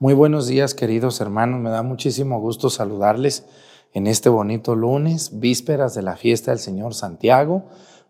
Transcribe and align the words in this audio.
Muy 0.00 0.14
buenos 0.14 0.46
días, 0.46 0.74
queridos 0.74 1.20
hermanos. 1.20 1.58
Me 1.58 1.70
da 1.70 1.82
muchísimo 1.82 2.38
gusto 2.38 2.70
saludarles 2.70 3.46
en 3.92 4.06
este 4.06 4.28
bonito 4.28 4.76
lunes, 4.76 5.40
vísperas 5.40 5.92
de 5.96 6.02
la 6.02 6.16
fiesta 6.16 6.52
del 6.52 6.60
Señor 6.60 6.94
Santiago. 6.94 7.64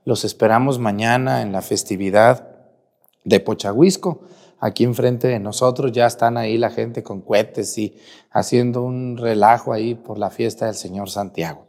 Los 0.05 0.23
esperamos 0.27 0.79
mañana 0.79 1.41
en 1.41 1.51
la 1.51 1.63
festividad 1.63 2.47
de 3.25 3.41
Pochahuisco. 3.41 4.21
Aquí 4.61 4.85
enfrente 4.85 5.29
de 5.29 5.41
nosotros 5.41 5.91
ya 5.93 6.05
están 6.05 6.37
ahí 6.37 6.59
la 6.59 6.69
gente 6.69 7.03
con 7.03 7.23
cohetes 7.23 7.79
y 7.79 7.97
haciendo 8.31 8.83
un 8.83 9.17
relajo 9.17 9.73
ahí 9.73 9.95
por 9.95 10.19
la 10.19 10.29
fiesta 10.29 10.67
del 10.67 10.75
Señor 10.75 11.09
Santiago. 11.09 11.69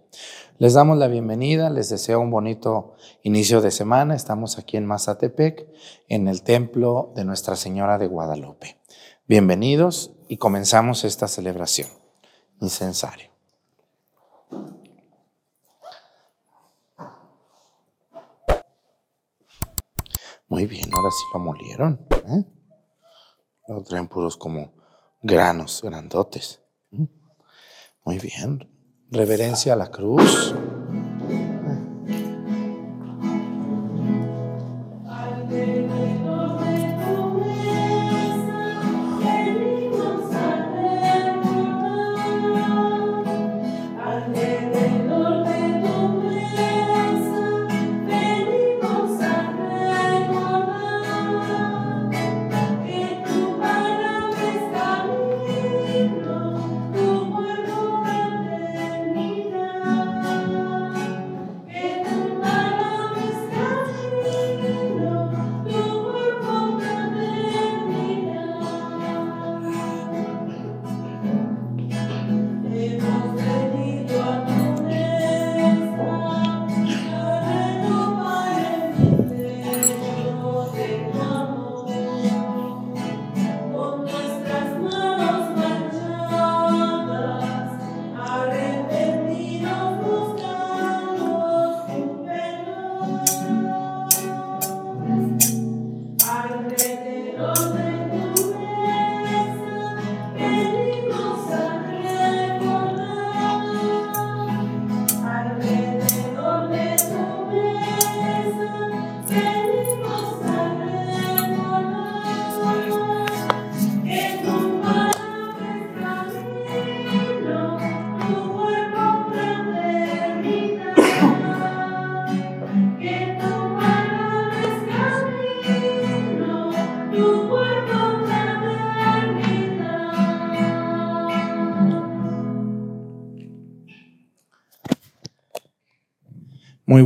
Les 0.57 0.73
damos 0.73 0.97
la 0.97 1.07
bienvenida, 1.07 1.69
les 1.69 1.87
deseo 1.87 2.19
un 2.19 2.29
bonito 2.29 2.95
inicio 3.23 3.61
de 3.61 3.71
semana. 3.71 4.15
Estamos 4.15 4.57
aquí 4.57 4.75
en 4.75 4.85
Mazatepec, 4.85 5.65
en 6.09 6.27
el 6.27 6.43
templo 6.43 7.13
de 7.15 7.23
Nuestra 7.23 7.55
Señora 7.55 7.97
de 7.97 8.07
Guadalupe. 8.07 8.78
Bienvenidos 9.29 10.11
y 10.27 10.37
comenzamos 10.37 11.03
esta 11.03 11.27
celebración. 11.27 11.87
Incensario. 12.61 13.29
Muy 20.47 20.65
bien, 20.65 20.89
ahora 20.91 21.11
sí 21.11 21.23
lo 21.31 21.39
molieron. 21.41 22.07
¿eh? 22.25 22.43
Lo 23.67 23.83
traen 23.83 24.07
puros 24.07 24.35
como 24.35 24.73
granos 25.21 25.81
grandotes. 25.83 26.63
Muy 28.05 28.17
bien. 28.17 28.67
Reverencia 29.11 29.73
a 29.73 29.75
la 29.75 29.91
cruz. 29.91 30.55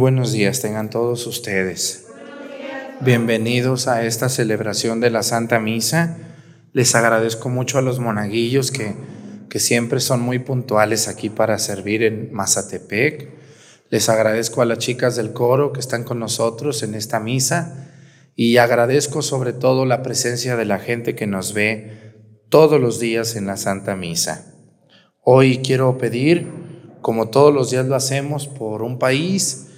Buenos 0.04 0.34
días 0.34 0.60
tengan 0.60 0.90
todos 0.90 1.26
ustedes. 1.28 2.08
Bienvenidos 3.00 3.88
a 3.88 4.04
esta 4.04 4.28
celebración 4.28 5.00
de 5.00 5.10
la 5.10 5.24
Santa 5.24 5.62
Misa. 5.62 6.18
Les 6.74 6.94
agradezco 6.94 7.48
mucho 7.48 7.78
a 7.78 7.82
los 7.82 8.02
monaguillos 8.02 8.72
que, 8.72 8.96
que 9.50 9.60
siempre 9.62 10.02
son 10.02 10.20
muy 10.20 10.40
puntuales 10.40 11.08
aquí 11.08 11.30
para 11.30 11.58
servir 11.58 12.04
en 12.04 12.34
Mazatepec. 12.34 13.30
Les 13.90 14.10
agradezco 14.10 14.62
a 14.62 14.66
las 14.66 14.80
chicas 14.80 15.16
del 15.16 15.32
coro 15.32 15.72
que 15.72 15.80
están 15.80 16.04
con 16.04 16.20
nosotros 16.20 16.84
en 16.84 16.96
esta 16.96 17.22
misa 17.22 17.90
y 18.36 18.58
agradezco 18.58 19.22
sobre 19.22 19.54
todo 19.54 19.86
la 19.86 20.04
presencia 20.04 20.58
de 20.58 20.66
la 20.66 20.80
gente 20.80 21.16
que 21.16 21.28
nos 21.28 21.54
ve 21.54 22.14
todos 22.50 22.82
los 22.82 23.00
días 23.00 23.38
en 23.38 23.46
la 23.46 23.56
Santa 23.56 23.96
Misa. 23.96 24.54
Hoy 25.22 25.60
quiero 25.60 25.98
pedir, 25.98 26.52
como 27.00 27.30
todos 27.30 27.54
los 27.54 27.72
días 27.72 27.86
lo 27.86 27.96
hacemos, 27.96 28.48
por 28.48 28.82
un 28.82 29.00
país, 29.00 29.70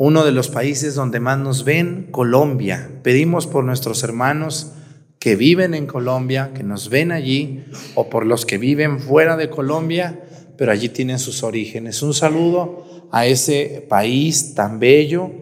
uno 0.00 0.24
de 0.24 0.30
los 0.30 0.48
países 0.48 0.94
donde 0.94 1.18
más 1.18 1.40
nos 1.40 1.64
ven, 1.64 2.06
Colombia. 2.12 2.88
Pedimos 3.02 3.48
por 3.48 3.64
nuestros 3.64 4.04
hermanos 4.04 4.70
que 5.18 5.34
viven 5.34 5.74
en 5.74 5.88
Colombia, 5.88 6.52
que 6.54 6.62
nos 6.62 6.88
ven 6.88 7.10
allí, 7.10 7.64
o 7.96 8.08
por 8.08 8.24
los 8.24 8.46
que 8.46 8.58
viven 8.58 9.00
fuera 9.00 9.36
de 9.36 9.50
Colombia, 9.50 10.22
pero 10.56 10.70
allí 10.70 10.88
tienen 10.88 11.18
sus 11.18 11.42
orígenes. 11.42 12.00
Un 12.00 12.14
saludo 12.14 13.08
a 13.10 13.26
ese 13.26 13.84
país 13.88 14.54
tan 14.54 14.78
bello, 14.78 15.32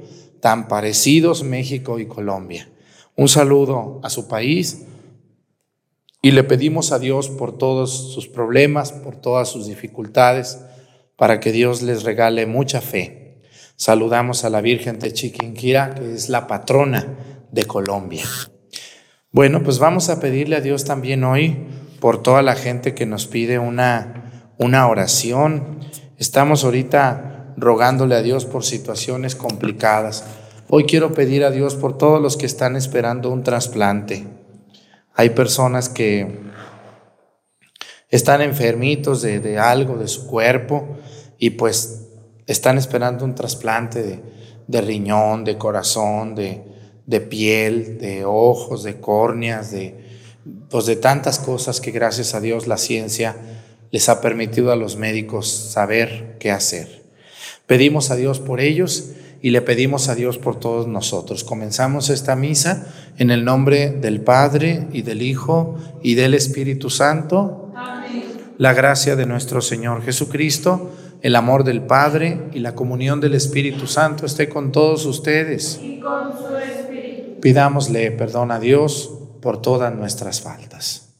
tan 0.40 0.68
parecidos 0.68 1.42
México 1.42 1.98
y 1.98 2.06
Colombia. 2.06 2.66
Un 3.14 3.28
saludo 3.28 4.00
a 4.02 4.08
su 4.08 4.26
país 4.26 4.86
y 6.22 6.30
le 6.30 6.44
pedimos 6.44 6.92
a 6.92 6.98
Dios 6.98 7.28
por 7.28 7.58
todos 7.58 8.14
sus 8.14 8.26
problemas, 8.26 8.92
por 8.92 9.16
todas 9.16 9.50
sus 9.50 9.66
dificultades, 9.66 10.60
para 11.16 11.40
que 11.40 11.52
Dios 11.52 11.82
les 11.82 12.04
regale 12.04 12.46
mucha 12.46 12.80
fe 12.80 13.25
Saludamos 13.76 14.44
a 14.44 14.50
la 14.50 14.62
Virgen 14.62 14.98
de 14.98 15.12
Chiquinquira, 15.12 15.94
que 15.94 16.14
es 16.14 16.30
la 16.30 16.46
patrona 16.46 17.06
de 17.52 17.64
Colombia. 17.64 18.24
Bueno, 19.30 19.62
pues 19.62 19.78
vamos 19.78 20.08
a 20.08 20.18
pedirle 20.18 20.56
a 20.56 20.62
Dios 20.62 20.86
también 20.86 21.24
hoy 21.24 21.66
por 22.00 22.22
toda 22.22 22.40
la 22.40 22.54
gente 22.54 22.94
que 22.94 23.04
nos 23.04 23.26
pide 23.26 23.58
una, 23.58 24.54
una 24.56 24.88
oración. 24.88 25.80
Estamos 26.16 26.64
ahorita 26.64 27.52
rogándole 27.58 28.14
a 28.14 28.22
Dios 28.22 28.46
por 28.46 28.64
situaciones 28.64 29.36
complicadas. 29.36 30.24
Hoy 30.68 30.84
quiero 30.84 31.12
pedir 31.12 31.44
a 31.44 31.50
Dios 31.50 31.74
por 31.74 31.98
todos 31.98 32.20
los 32.22 32.38
que 32.38 32.46
están 32.46 32.76
esperando 32.76 33.30
un 33.30 33.42
trasplante. 33.42 34.26
Hay 35.12 35.30
personas 35.30 35.90
que 35.90 36.40
están 38.08 38.40
enfermitos 38.40 39.20
de, 39.20 39.40
de 39.40 39.58
algo 39.58 39.98
de 39.98 40.08
su 40.08 40.26
cuerpo 40.26 40.96
y 41.38 41.50
pues 41.50 42.05
están 42.46 42.78
esperando 42.78 43.24
un 43.24 43.34
trasplante 43.34 44.22
de, 44.66 44.80
riñón, 44.80 45.44
de 45.44 45.58
corazón, 45.58 46.34
de, 46.34 47.20
piel, 47.20 47.98
de 47.98 48.24
ojos, 48.24 48.82
de 48.82 49.00
córneas, 49.00 49.70
de, 49.72 49.94
pues 50.70 50.86
de 50.86 50.96
tantas 50.96 51.38
cosas 51.38 51.80
que 51.80 51.90
gracias 51.90 52.34
a 52.34 52.40
Dios 52.40 52.66
la 52.66 52.76
ciencia 52.76 53.36
les 53.90 54.08
ha 54.08 54.20
permitido 54.20 54.72
a 54.72 54.76
los 54.76 54.96
médicos 54.96 55.48
saber 55.48 56.36
qué 56.38 56.50
hacer. 56.50 57.04
Pedimos 57.66 58.10
a 58.10 58.16
Dios 58.16 58.38
por 58.38 58.60
ellos 58.60 59.10
y 59.42 59.50
le 59.50 59.60
pedimos 59.60 60.08
a 60.08 60.14
Dios 60.14 60.38
por 60.38 60.58
todos 60.58 60.86
nosotros. 60.86 61.44
Comenzamos 61.44 62.10
esta 62.10 62.36
misa 62.36 62.86
en 63.18 63.30
el 63.30 63.44
nombre 63.44 63.90
del 63.90 64.20
Padre 64.20 64.88
y 64.92 65.02
del 65.02 65.22
Hijo 65.22 65.76
y 66.02 66.14
del 66.14 66.34
Espíritu 66.34 66.90
Santo. 66.90 67.72
Amén. 67.74 68.24
La 68.58 68.72
gracia 68.72 69.16
de 69.16 69.26
nuestro 69.26 69.60
Señor 69.60 70.02
Jesucristo 70.02 70.90
el 71.22 71.36
amor 71.36 71.64
del 71.64 71.82
Padre 71.82 72.48
y 72.52 72.60
la 72.60 72.74
comunión 72.74 73.20
del 73.20 73.34
Espíritu 73.34 73.86
Santo 73.86 74.26
esté 74.26 74.48
con 74.48 74.72
todos 74.72 75.06
ustedes. 75.06 75.80
Y 75.82 76.00
con 76.00 76.32
su 76.36 76.56
Espíritu. 76.56 77.40
Pidámosle 77.40 78.10
perdón 78.12 78.50
a 78.50 78.58
Dios 78.58 79.12
por 79.40 79.60
todas 79.60 79.94
nuestras 79.94 80.40
faltas. 80.40 81.14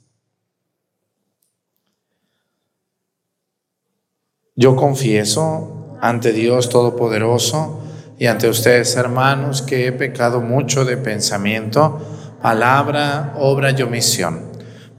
Yo 4.55 4.75
confieso 4.75 5.99
ante 6.01 6.33
Dios 6.33 6.71
Todopoderoso 6.71 7.81
y 8.19 8.27
ante 8.27 8.49
ustedes, 8.49 8.97
hermanos, 8.97 9.61
que 9.61 9.87
he 9.87 9.93
pecado 9.93 10.41
mucho 10.41 10.87
de 10.87 10.97
pensamiento, 10.97 11.99
palabra, 12.41 13.35
obra 13.39 13.73
y 13.73 13.83
omisión 13.83 14.46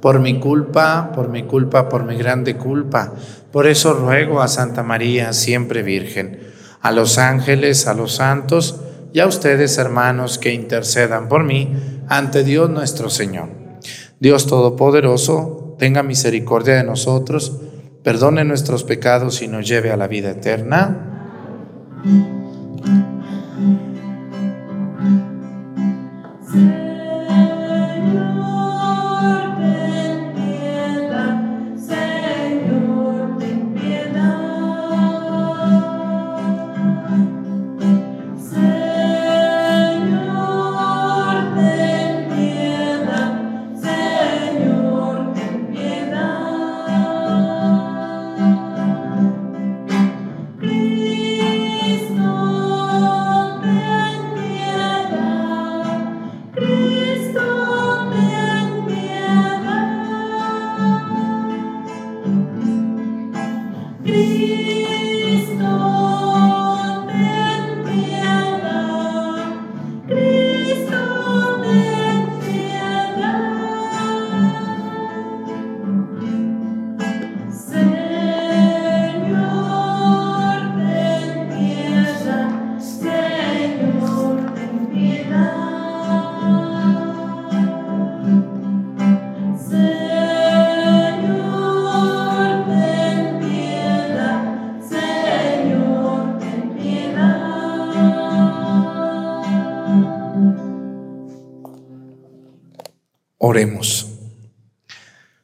por 0.01 0.19
mi 0.19 0.39
culpa, 0.39 1.11
por 1.13 1.29
mi 1.29 1.43
culpa, 1.43 1.89
por 1.89 2.03
mi 2.03 2.15
grande 2.15 2.55
culpa. 2.55 3.13
Por 3.51 3.67
eso 3.67 3.93
ruego 3.93 4.41
a 4.41 4.47
Santa 4.47 4.83
María, 4.83 5.33
siempre 5.33 5.83
Virgen, 5.83 6.39
a 6.81 6.91
los 6.91 7.17
ángeles, 7.17 7.87
a 7.87 7.93
los 7.93 8.15
santos 8.15 8.81
y 9.13 9.19
a 9.19 9.27
ustedes, 9.27 9.77
hermanos, 9.77 10.37
que 10.37 10.53
intercedan 10.53 11.27
por 11.27 11.43
mí 11.43 11.73
ante 12.07 12.43
Dios 12.43 12.69
nuestro 12.69 13.09
Señor. 13.09 13.49
Dios 14.19 14.47
Todopoderoso, 14.47 15.75
tenga 15.79 16.03
misericordia 16.03 16.75
de 16.75 16.83
nosotros, 16.83 17.61
perdone 18.03 18.43
nuestros 18.43 18.83
pecados 18.83 19.41
y 19.41 19.47
nos 19.47 19.67
lleve 19.67 19.91
a 19.91 19.97
la 19.97 20.07
vida 20.07 20.31
eterna. 20.31 21.13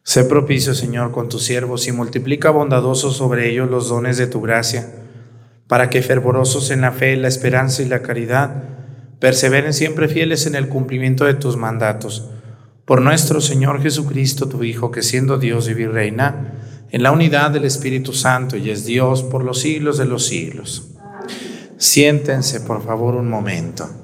Sé 0.04 0.26
propicio, 0.26 0.76
Señor, 0.76 1.12
con 1.12 1.30
tus 1.30 1.44
siervos 1.44 1.88
y 1.88 1.92
multiplica 1.92 2.52
bondadoso 2.52 3.12
sobre 3.12 3.50
ellos 3.50 3.70
los 3.72 3.90
dones 3.90 4.18
de 4.18 4.28
tu 4.28 4.42
gracia, 4.42 4.88
para 5.68 5.90
que 5.90 6.02
fervorosos 6.02 6.70
en 6.72 6.82
la 6.82 6.92
fe, 6.92 7.16
la 7.16 7.30
esperanza 7.30 7.82
y 7.82 7.86
la 7.86 8.02
caridad, 8.02 8.64
perseveren 9.20 9.74
siempre 9.74 10.10
fieles 10.10 10.46
en 10.46 10.56
el 10.56 10.68
cumplimiento 10.68 11.26
de 11.26 11.34
tus 11.34 11.56
mandatos. 11.56 12.30
Por 12.86 13.02
nuestro 13.02 13.40
Señor 13.40 13.82
Jesucristo, 13.82 14.50
tu 14.50 14.64
Hijo, 14.64 14.92
que 14.92 15.02
siendo 15.02 15.38
Dios 15.38 15.70
y 15.70 15.74
reina, 15.74 16.54
en 16.92 17.02
la 17.02 17.12
unidad 17.12 17.50
del 17.50 17.66
Espíritu 17.66 18.14
Santo 18.14 18.58
y 18.58 18.70
es 18.70 18.86
Dios 18.86 19.24
por 19.24 19.44
los 19.44 19.62
siglos 19.62 19.98
de 19.98 20.06
los 20.06 20.28
siglos. 20.28 20.90
Siéntense, 21.78 22.62
por 22.62 22.84
favor, 22.84 23.16
un 23.16 23.30
momento. 23.30 24.03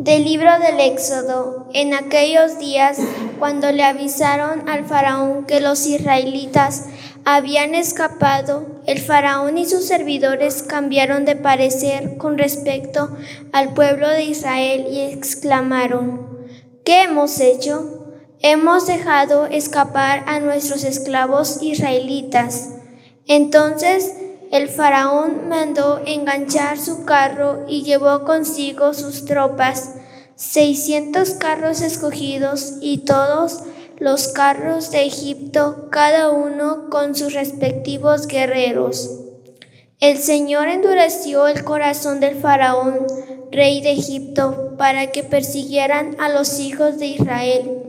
Del 0.00 0.24
libro 0.24 0.50
del 0.58 0.80
Éxodo, 0.80 1.68
en 1.74 1.92
aquellos 1.92 2.58
días, 2.58 2.96
cuando 3.38 3.70
le 3.70 3.82
avisaron 3.82 4.66
al 4.66 4.86
faraón 4.86 5.44
que 5.44 5.60
los 5.60 5.84
israelitas 5.84 6.86
habían 7.26 7.74
escapado, 7.74 8.80
el 8.86 8.98
faraón 8.98 9.58
y 9.58 9.66
sus 9.66 9.86
servidores 9.86 10.62
cambiaron 10.62 11.26
de 11.26 11.36
parecer 11.36 12.16
con 12.16 12.38
respecto 12.38 13.14
al 13.52 13.74
pueblo 13.74 14.08
de 14.08 14.22
Israel 14.22 14.86
y 14.90 15.02
exclamaron, 15.02 16.48
¿qué 16.82 17.02
hemos 17.02 17.38
hecho? 17.38 18.16
Hemos 18.40 18.86
dejado 18.86 19.44
escapar 19.48 20.24
a 20.26 20.40
nuestros 20.40 20.82
esclavos 20.84 21.58
israelitas. 21.60 22.70
Entonces 23.26 24.14
el 24.50 24.68
faraón 24.68 25.48
mandó 25.48 26.00
enganchar 26.04 26.76
su 26.78 27.04
carro 27.04 27.64
y 27.68 27.82
llevó 27.84 28.24
consigo 28.24 28.94
sus 28.94 29.24
tropas, 29.24 29.94
seiscientos 30.34 31.30
carros 31.30 31.80
escogidos 31.80 32.74
y 32.80 32.98
todos 33.04 33.62
los 33.98 34.28
carros 34.28 34.90
de 34.90 35.04
Egipto, 35.06 35.88
cada 35.90 36.30
uno 36.30 36.88
con 36.90 37.14
sus 37.14 37.32
respectivos 37.32 38.26
guerreros. 38.26 39.10
El 40.00 40.18
Señor 40.18 40.68
endureció 40.68 41.46
el 41.46 41.62
corazón 41.62 42.18
del 42.18 42.40
faraón, 42.40 43.06
rey 43.52 43.82
de 43.82 43.92
Egipto, 43.92 44.74
para 44.78 45.12
que 45.12 45.22
persiguieran 45.22 46.16
a 46.18 46.28
los 46.30 46.58
hijos 46.58 46.98
de 46.98 47.06
Israel. 47.06 47.82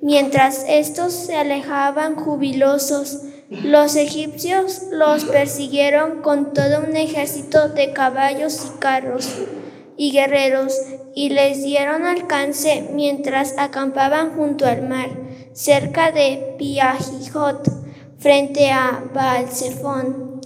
Mientras 0.00 0.64
estos 0.68 1.12
se 1.12 1.36
alejaban 1.36 2.14
jubilosos, 2.14 3.22
los 3.48 3.94
egipcios 3.94 4.82
los 4.90 5.24
persiguieron 5.24 6.20
con 6.20 6.52
todo 6.52 6.80
un 6.80 6.96
ejército 6.96 7.68
de 7.68 7.92
caballos 7.92 8.66
y 8.66 8.78
carros 8.78 9.28
y 9.96 10.10
guerreros 10.10 10.74
y 11.14 11.30
les 11.30 11.62
dieron 11.62 12.04
alcance 12.04 12.88
mientras 12.92 13.54
acampaban 13.56 14.36
junto 14.36 14.66
al 14.66 14.88
mar, 14.88 15.10
cerca 15.52 16.10
de 16.10 16.56
Piahijot, 16.58 17.68
frente 18.18 18.72
a 18.72 19.04
Baalsefón. 19.14 20.40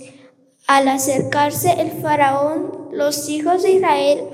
Al 0.67 0.87
acercarse 0.87 1.81
el 1.81 1.91
faraón, 1.91 2.91
los 2.93 3.29
hijos 3.29 3.62
de 3.62 3.73
Israel 3.73 4.29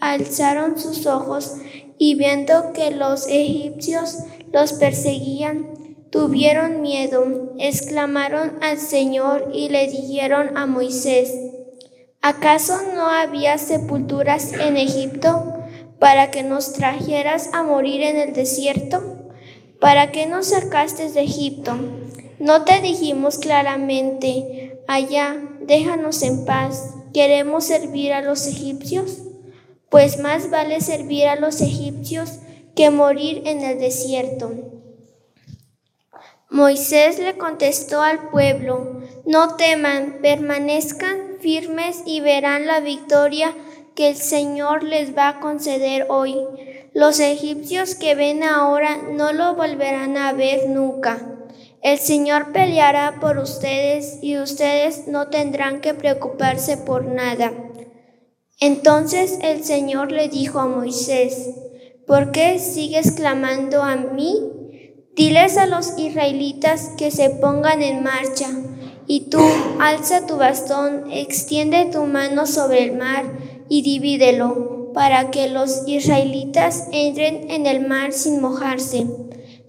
alzaron 0.00 0.78
sus 0.78 1.06
ojos 1.06 1.56
y 1.98 2.14
viendo 2.14 2.72
que 2.72 2.90
los 2.90 3.26
egipcios 3.26 4.18
los 4.52 4.74
perseguían, 4.74 5.79
tuvieron 6.10 6.82
miedo, 6.82 7.54
exclamaron 7.58 8.58
al 8.62 8.78
Señor 8.78 9.50
y 9.54 9.68
le 9.68 9.88
dijeron 9.88 10.56
a 10.56 10.66
Moisés, 10.66 11.32
¿acaso 12.20 12.74
no 12.94 13.08
había 13.08 13.58
sepulturas 13.58 14.52
en 14.52 14.76
Egipto 14.76 15.54
para 15.98 16.30
que 16.30 16.42
nos 16.42 16.72
trajeras 16.72 17.50
a 17.52 17.62
morir 17.62 18.02
en 18.02 18.16
el 18.16 18.32
desierto? 18.32 19.30
¿Para 19.80 20.10
qué 20.10 20.26
nos 20.26 20.46
sacaste 20.46 21.10
de 21.10 21.22
Egipto? 21.22 21.76
¿No 22.38 22.64
te 22.64 22.80
dijimos 22.80 23.38
claramente, 23.38 24.82
allá, 24.88 25.36
déjanos 25.60 26.22
en 26.22 26.44
paz, 26.44 26.94
queremos 27.14 27.64
servir 27.64 28.12
a 28.12 28.22
los 28.22 28.46
egipcios? 28.46 29.18
Pues 29.88 30.18
más 30.18 30.50
vale 30.50 30.80
servir 30.80 31.26
a 31.26 31.36
los 31.36 31.60
egipcios 31.60 32.38
que 32.74 32.90
morir 32.90 33.42
en 33.46 33.62
el 33.62 33.78
desierto. 33.78 34.69
Moisés 36.50 37.20
le 37.20 37.36
contestó 37.38 38.02
al 38.02 38.28
pueblo, 38.28 39.02
no 39.24 39.54
teman, 39.54 40.18
permanezcan 40.20 41.36
firmes 41.40 42.02
y 42.04 42.20
verán 42.20 42.66
la 42.66 42.80
victoria 42.80 43.54
que 43.94 44.08
el 44.08 44.16
Señor 44.16 44.82
les 44.82 45.16
va 45.16 45.28
a 45.28 45.40
conceder 45.40 46.06
hoy. 46.08 46.36
Los 46.92 47.20
egipcios 47.20 47.94
que 47.94 48.16
ven 48.16 48.42
ahora 48.42 48.96
no 48.96 49.32
lo 49.32 49.54
volverán 49.54 50.16
a 50.16 50.32
ver 50.32 50.68
nunca. 50.68 51.20
El 51.82 51.98
Señor 51.98 52.50
peleará 52.50 53.20
por 53.20 53.38
ustedes 53.38 54.18
y 54.20 54.36
ustedes 54.36 55.06
no 55.06 55.28
tendrán 55.28 55.80
que 55.80 55.94
preocuparse 55.94 56.76
por 56.76 57.04
nada. 57.04 57.52
Entonces 58.58 59.38
el 59.42 59.62
Señor 59.62 60.10
le 60.10 60.28
dijo 60.28 60.58
a 60.58 60.66
Moisés, 60.66 61.48
¿por 62.08 62.32
qué 62.32 62.58
sigues 62.58 63.12
clamando 63.12 63.84
a 63.84 63.94
mí? 63.94 64.59
Diles 65.16 65.56
a 65.56 65.66
los 65.66 65.98
israelitas 65.98 66.90
que 66.96 67.10
se 67.10 67.30
pongan 67.30 67.82
en 67.82 68.02
marcha, 68.04 68.46
y 69.08 69.28
tú 69.28 69.40
alza 69.80 70.24
tu 70.24 70.36
bastón, 70.36 71.10
extiende 71.10 71.86
tu 71.86 72.04
mano 72.04 72.46
sobre 72.46 72.84
el 72.84 72.96
mar 72.96 73.24
y 73.68 73.82
divídelo, 73.82 74.92
para 74.94 75.32
que 75.32 75.48
los 75.48 75.82
israelitas 75.88 76.86
entren 76.92 77.50
en 77.50 77.66
el 77.66 77.86
mar 77.88 78.12
sin 78.12 78.40
mojarse. 78.40 79.06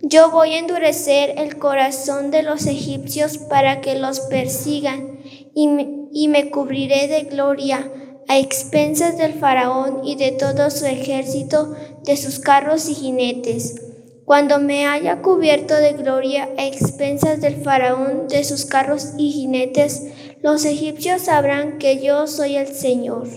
Yo 0.03 0.29
voy 0.29 0.53
a 0.53 0.60
endurecer 0.60 1.33
el 1.38 1.57
corazón 1.57 2.29
de 2.29 2.43
los 2.43 2.67
egipcios 2.67 3.39
para 3.39 3.81
que 3.81 3.95
los 3.95 4.19
persigan, 4.19 5.19
y 5.55 5.67
me, 5.67 6.07
y 6.13 6.27
me 6.27 6.51
cubriré 6.51 7.07
de 7.07 7.24
gloria 7.24 7.91
a 8.27 8.38
expensas 8.38 9.17
del 9.17 9.33
faraón 9.33 10.01
y 10.05 10.17
de 10.17 10.31
todo 10.33 10.69
su 10.69 10.86
ejército, 10.86 11.75
de 12.03 12.15
sus 12.15 12.38
carros 12.38 12.88
y 12.89 12.93
jinetes. 12.93 13.90
Cuando 14.25 14.60
me 14.60 14.86
haya 14.88 15.22
cubierto 15.22 15.75
de 15.75 15.94
gloria 15.94 16.48
a 16.58 16.66
expensas 16.66 17.42
del 17.42 17.63
faraón, 17.63 18.28
de 18.28 18.44
sus 18.44 18.66
carros 18.66 19.13
y 19.18 19.32
jinetes, 19.32 20.13
los 20.42 20.66
egipcios 20.66 21.24
sabrán 21.24 21.78
que 21.80 22.01
yo 22.04 22.28
soy 22.28 22.56
el 22.56 22.68
Señor. 22.68 23.28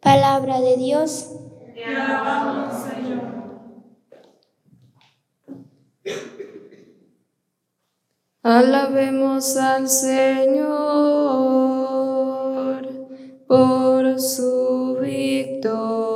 Palabra 0.00 0.60
de 0.60 0.76
Dios. 0.76 1.30
Te 1.74 1.84
alabamos, 1.84 2.74
Señor. 2.84 3.38
Alabemos 8.42 9.56
al 9.56 9.88
Señor 9.88 10.68
por 13.46 14.20
su 14.20 14.98
victoria. 15.00 16.07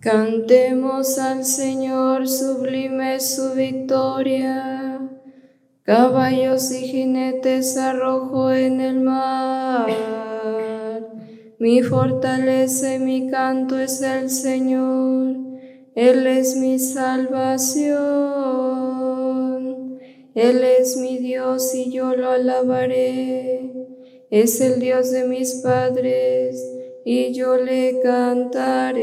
Cantemos 0.00 1.18
al 1.18 1.44
Señor, 1.44 2.26
sublime 2.26 3.20
su 3.20 3.52
victoria. 3.52 4.98
Caballos 5.82 6.72
y 6.72 6.86
jinetes 6.86 7.76
arrojo 7.76 8.50
en 8.50 8.80
el 8.80 9.00
mar. 9.00 9.90
Mi 11.58 11.82
fortaleza 11.82 12.94
y 12.94 12.98
mi 12.98 13.30
canto 13.30 13.78
es 13.78 14.00
el 14.00 14.30
Señor. 14.30 15.36
Él 15.94 16.26
es 16.26 16.56
mi 16.56 16.78
salvación. 16.78 17.90
Él 20.34 20.64
es 20.64 20.96
mi 20.96 21.18
Dios 21.18 21.74
y 21.74 21.92
yo 21.92 22.16
lo 22.16 22.30
alabaré. 22.30 23.70
Es 24.30 24.62
el 24.62 24.80
Dios 24.80 25.10
de 25.10 25.26
mis 25.26 25.56
padres 25.56 26.79
y 27.12 27.32
yo 27.32 27.56
le 27.56 27.98
cantaré. 28.04 29.00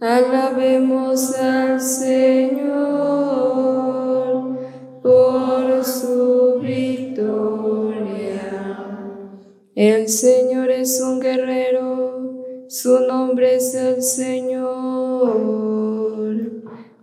Alabemos 0.00 1.38
al 1.38 1.80
Señor 1.80 2.58
por 5.04 5.84
su 5.84 6.58
victoria. 6.60 7.22
El 9.76 10.08
Señor 10.08 10.72
es 10.72 11.00
un 11.00 11.20
guerrero, 11.20 12.42
su 12.66 12.98
nombre 13.06 13.54
es 13.54 13.72
el 13.76 14.02
Señor. 14.02 15.30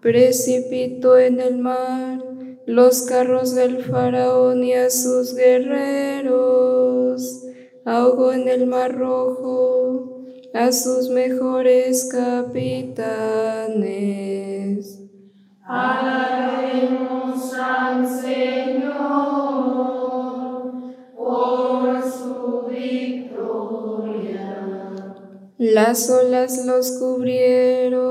Precipitó 0.01 1.17
en 1.17 1.39
el 1.39 1.57
mar 1.59 2.26
los 2.67 3.01
carros 3.03 3.55
del 3.55 3.83
faraón 3.83 4.63
y 4.63 4.73
a 4.73 4.89
sus 4.89 5.33
guerreros. 5.33 6.67
Ahogó 7.85 8.33
en 8.33 8.49
el 8.49 8.67
mar 8.67 8.93
rojo 8.93 10.25
a 10.53 10.73
sus 10.73 11.09
mejores 11.09 12.09
capitanes. 12.11 12.67
Alabemos 15.63 17.53
al 17.53 18.05
Señor 18.05 18.97
por 21.15 22.03
su 22.03 22.67
victoria. 22.69 23.37
Las 25.57 26.09
olas 26.09 26.65
los 26.65 26.91
cubrieron, 26.99 28.06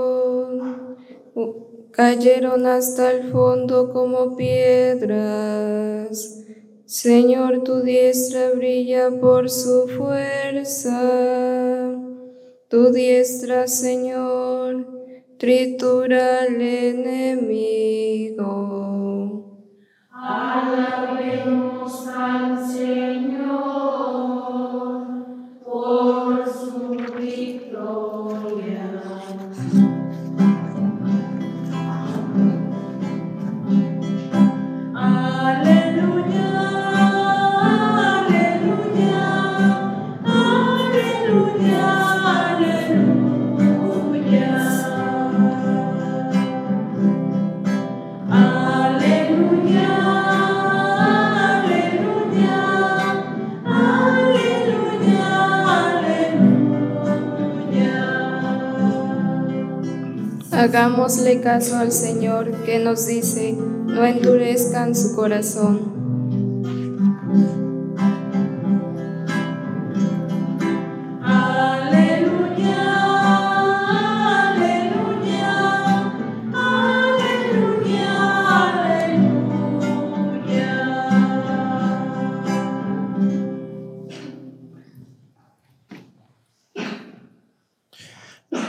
cayeron 1.97 2.67
hasta 2.67 3.11
el 3.11 3.33
fondo 3.33 3.91
como 3.91 4.37
piedras. 4.37 6.45
Señor, 6.85 7.65
tu 7.65 7.81
diestra 7.81 8.51
brilla 8.51 9.11
por 9.19 9.49
su 9.49 9.89
fuerza. 9.89 11.95
Tu 12.69 12.93
diestra, 12.93 13.67
Señor, 13.67 14.87
tritura 15.39 16.43
al 16.43 16.61
enemigo. 16.61 18.45
Alabemos 20.11 22.07
al 22.09 22.71
Señor 22.71 23.06
Hagámosle 60.77 61.41
caso 61.41 61.79
al 61.79 61.91
Señor 61.91 62.53
que 62.67 62.79
nos 62.79 63.07
dice, 63.07 63.55
no 63.55 64.05
endurezcan 64.05 64.95
su 64.95 65.17
corazón. 65.17 65.96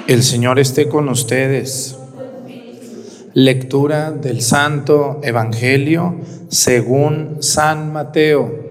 El 0.08 0.24
Señor 0.24 0.58
esté 0.58 0.88
con 0.88 1.10
ustedes. 1.10 1.98
Lectura 3.34 4.12
del 4.12 4.42
Santo 4.42 5.20
Evangelio 5.22 6.16
según 6.48 7.40
San 7.42 7.92
Mateo. 7.92 8.67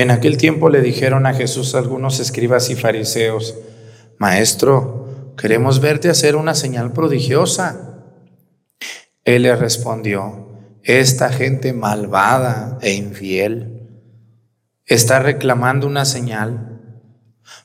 En 0.00 0.10
aquel 0.10 0.38
tiempo 0.38 0.70
le 0.70 0.80
dijeron 0.80 1.26
a 1.26 1.34
Jesús 1.34 1.74
algunos 1.74 2.20
escribas 2.20 2.70
y 2.70 2.74
fariseos, 2.74 3.54
Maestro, 4.16 5.34
queremos 5.36 5.82
verte 5.82 6.08
hacer 6.08 6.36
una 6.36 6.54
señal 6.54 6.94
prodigiosa. 6.94 7.98
Él 9.24 9.42
le 9.42 9.54
respondió, 9.54 10.56
esta 10.82 11.28
gente 11.28 11.74
malvada 11.74 12.78
e 12.80 12.94
infiel 12.94 13.90
está 14.86 15.18
reclamando 15.18 15.86
una 15.86 16.06
señal, 16.06 16.80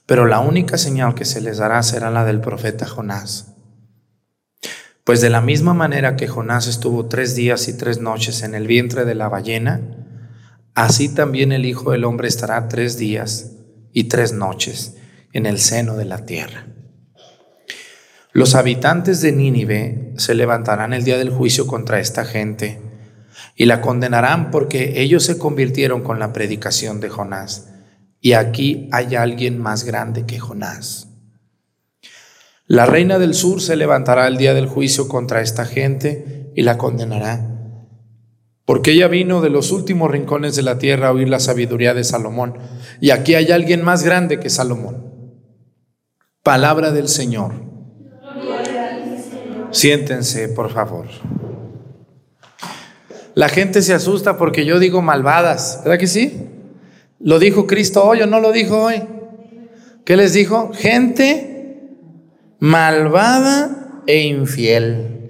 pero 0.06 0.26
la 0.26 0.42
única 0.42 0.78
señal 0.78 1.16
que 1.16 1.24
se 1.24 1.40
les 1.40 1.60
dará 1.60 1.82
será 1.84 2.12
la 2.12 2.26
del 2.26 2.42
profeta 2.42 2.86
Jonás. 2.86 3.54
Pues 5.06 5.22
de 5.22 5.30
la 5.30 5.40
misma 5.40 5.74
manera 5.74 6.18
que 6.18 6.28
Jonás 6.28 6.68
estuvo 6.68 7.06
tres 7.06 7.34
días 7.34 7.70
y 7.70 7.78
tres 7.78 8.02
noches 8.02 8.44
en 8.44 8.56
el 8.56 8.68
vientre 8.68 9.06
de 9.06 9.16
la 9.16 9.30
ballena, 9.30 10.05
así 10.76 11.10
también 11.10 11.52
el 11.52 11.66
Hijo 11.66 11.92
del 11.92 12.04
Hombre 12.04 12.28
estará 12.28 12.68
tres 12.68 12.98
días 12.98 13.54
y 13.92 14.06
tres 14.06 14.34
noches 14.34 14.98
en 15.34 15.46
el 15.46 15.60
seno 15.60 15.96
de 15.96 16.06
la 16.06 16.26
tierra. 16.26 16.68
Los 18.34 18.54
habitantes 18.54 19.22
de 19.22 19.32
Nínive 19.32 20.14
se 20.18 20.36
levantarán 20.36 20.94
el 20.94 21.06
día 21.06 21.18
del 21.18 21.30
juicio 21.30 21.66
contra 21.66 22.02
esta 22.02 22.26
gente 22.26 22.82
y 23.56 23.66
la 23.66 23.80
condenarán 23.80 24.52
porque 24.52 25.02
ellos 25.02 25.24
se 25.24 25.38
convirtieron 25.38 26.04
con 26.04 26.20
la 26.20 26.34
predicación 26.34 27.00
de 27.00 27.10
Jonás. 27.10 27.70
Y 28.20 28.34
aquí 28.34 28.90
hay 28.92 29.16
alguien 29.16 29.58
más 29.58 29.86
grande 29.86 30.26
que 30.26 30.40
Jonás. 30.40 31.08
La 32.68 32.86
reina 32.86 33.20
del 33.20 33.36
sur 33.36 33.62
se 33.62 33.78
levantará 33.78 34.28
el 34.28 34.38
día 34.38 34.54
del 34.54 34.68
juicio 34.68 35.08
contra 35.08 35.40
esta 35.40 35.66
gente 35.66 36.52
y 36.56 36.64
la 36.64 36.78
condenará 36.78 37.55
porque 38.66 38.92
ella 38.92 39.08
vino 39.08 39.42
de 39.42 39.52
los 39.52 39.72
últimos 39.72 40.10
rincones 40.10 40.56
de 40.56 40.64
la 40.64 40.80
tierra 40.80 41.10
a 41.10 41.12
oír 41.12 41.30
la 41.30 41.40
sabiduría 41.40 41.94
de 41.94 42.04
Salomón. 42.04 42.58
Y 43.00 43.12
aquí 43.12 43.36
hay 43.36 43.52
alguien 43.52 43.84
más 43.84 44.04
grande 44.04 44.40
que 44.40 44.50
Salomón. 44.50 45.06
Palabra 46.42 46.92
del 46.92 47.08
Señor. 47.08 47.54
Siéntense, 49.72 50.48
por 50.50 50.72
favor. 50.72 51.06
La 53.36 53.50
gente 53.50 53.82
se 53.82 53.94
asusta 53.94 54.38
porque 54.38 54.66
yo 54.66 54.80
digo 54.80 55.02
malvadas, 55.02 55.82
¿verdad 55.84 56.00
que 56.00 56.08
sí? 56.08 56.48
¿Lo 57.20 57.38
dijo 57.38 57.68
Cristo 57.68 58.04
hoy 58.04 58.22
o 58.22 58.28
no 58.28 58.40
lo 58.40 58.52
dijo 58.52 58.84
hoy? 58.84 59.04
¿Qué 60.06 60.16
les 60.16 60.34
dijo? 60.34 60.72
Gente 60.74 61.90
malvada 62.60 64.02
e 64.08 64.22
infiel. 64.22 65.30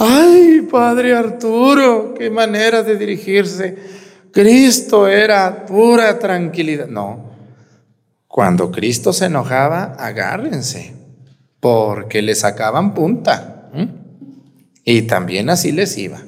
Ay, 0.00 0.68
Padre 0.70 1.16
Arturo, 1.16 2.14
qué 2.14 2.30
manera 2.30 2.84
de 2.84 2.96
dirigirse. 2.96 3.76
Cristo 4.32 5.08
era 5.08 5.66
pura 5.66 6.20
tranquilidad. 6.20 6.86
No, 6.86 7.32
cuando 8.28 8.70
Cristo 8.70 9.12
se 9.12 9.26
enojaba, 9.26 9.96
agárrense, 9.98 10.94
porque 11.58 12.22
le 12.22 12.36
sacaban 12.36 12.94
punta. 12.94 13.70
Y 14.84 15.02
también 15.02 15.50
así 15.50 15.72
les 15.72 15.98
iba. 15.98 16.20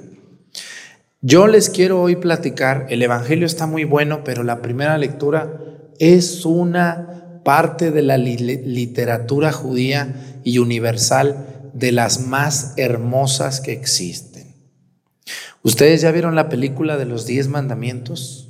Yo 1.20 1.46
les 1.46 1.70
quiero 1.70 2.02
hoy 2.02 2.16
platicar, 2.16 2.86
el 2.90 3.02
Evangelio 3.02 3.46
está 3.46 3.66
muy 3.66 3.84
bueno, 3.84 4.24
pero 4.24 4.42
la 4.42 4.62
primera 4.62 4.98
lectura 4.98 5.60
es 6.00 6.44
una 6.44 7.40
parte 7.44 7.92
de 7.92 8.02
la 8.02 8.18
literatura 8.18 9.52
judía 9.52 10.40
y 10.42 10.58
universal 10.58 11.59
de 11.72 11.92
las 11.92 12.20
más 12.20 12.74
hermosas 12.76 13.60
que 13.60 13.72
existen. 13.72 14.54
¿Ustedes 15.62 16.00
ya 16.00 16.10
vieron 16.10 16.34
la 16.34 16.48
película 16.48 16.96
de 16.96 17.04
los 17.04 17.26
diez 17.26 17.48
mandamientos? 17.48 18.48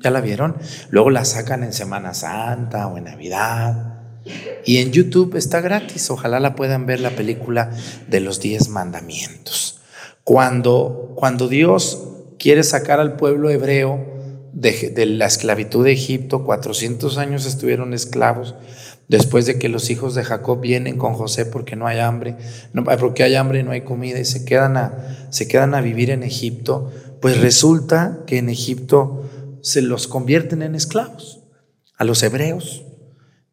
¿Ya 0.00 0.10
la 0.10 0.20
vieron? 0.20 0.56
Luego 0.90 1.10
la 1.10 1.24
sacan 1.24 1.62
en 1.62 1.72
Semana 1.72 2.14
Santa 2.14 2.86
o 2.86 2.96
en 2.96 3.04
Navidad. 3.04 3.94
Y 4.64 4.78
en 4.78 4.92
YouTube 4.92 5.36
está 5.36 5.60
gratis. 5.60 6.10
Ojalá 6.10 6.40
la 6.40 6.54
puedan 6.54 6.86
ver 6.86 7.00
la 7.00 7.10
película 7.10 7.70
de 8.08 8.20
los 8.20 8.40
diez 8.40 8.68
mandamientos. 8.68 9.80
Cuando, 10.24 11.12
cuando 11.16 11.48
Dios 11.48 12.02
quiere 12.38 12.62
sacar 12.62 13.00
al 13.00 13.16
pueblo 13.16 13.50
hebreo 13.50 14.18
de, 14.52 14.90
de 14.90 15.06
la 15.06 15.26
esclavitud 15.26 15.84
de 15.84 15.92
Egipto, 15.92 16.44
400 16.44 17.18
años 17.18 17.46
estuvieron 17.46 17.94
esclavos, 17.94 18.54
Después 19.08 19.46
de 19.46 19.58
que 19.58 19.70
los 19.70 19.88
hijos 19.88 20.14
de 20.14 20.22
Jacob 20.22 20.60
vienen 20.60 20.98
con 20.98 21.14
José 21.14 21.46
porque 21.46 21.76
no 21.76 21.86
hay 21.86 21.98
hambre, 21.98 22.36
no, 22.74 22.84
porque 22.84 23.22
hay 23.22 23.36
hambre 23.36 23.60
y 23.60 23.62
no 23.62 23.70
hay 23.70 23.80
comida 23.80 24.20
y 24.20 24.26
se 24.26 24.44
quedan, 24.44 24.76
a, 24.76 25.28
se 25.30 25.48
quedan 25.48 25.74
a 25.74 25.80
vivir 25.80 26.10
en 26.10 26.22
Egipto, 26.22 26.92
pues 27.22 27.40
resulta 27.40 28.20
que 28.26 28.36
en 28.36 28.50
Egipto 28.50 29.24
se 29.62 29.80
los 29.80 30.08
convierten 30.08 30.60
en 30.60 30.74
esclavos, 30.74 31.40
a 31.96 32.04
los 32.04 32.22
hebreos, 32.22 32.84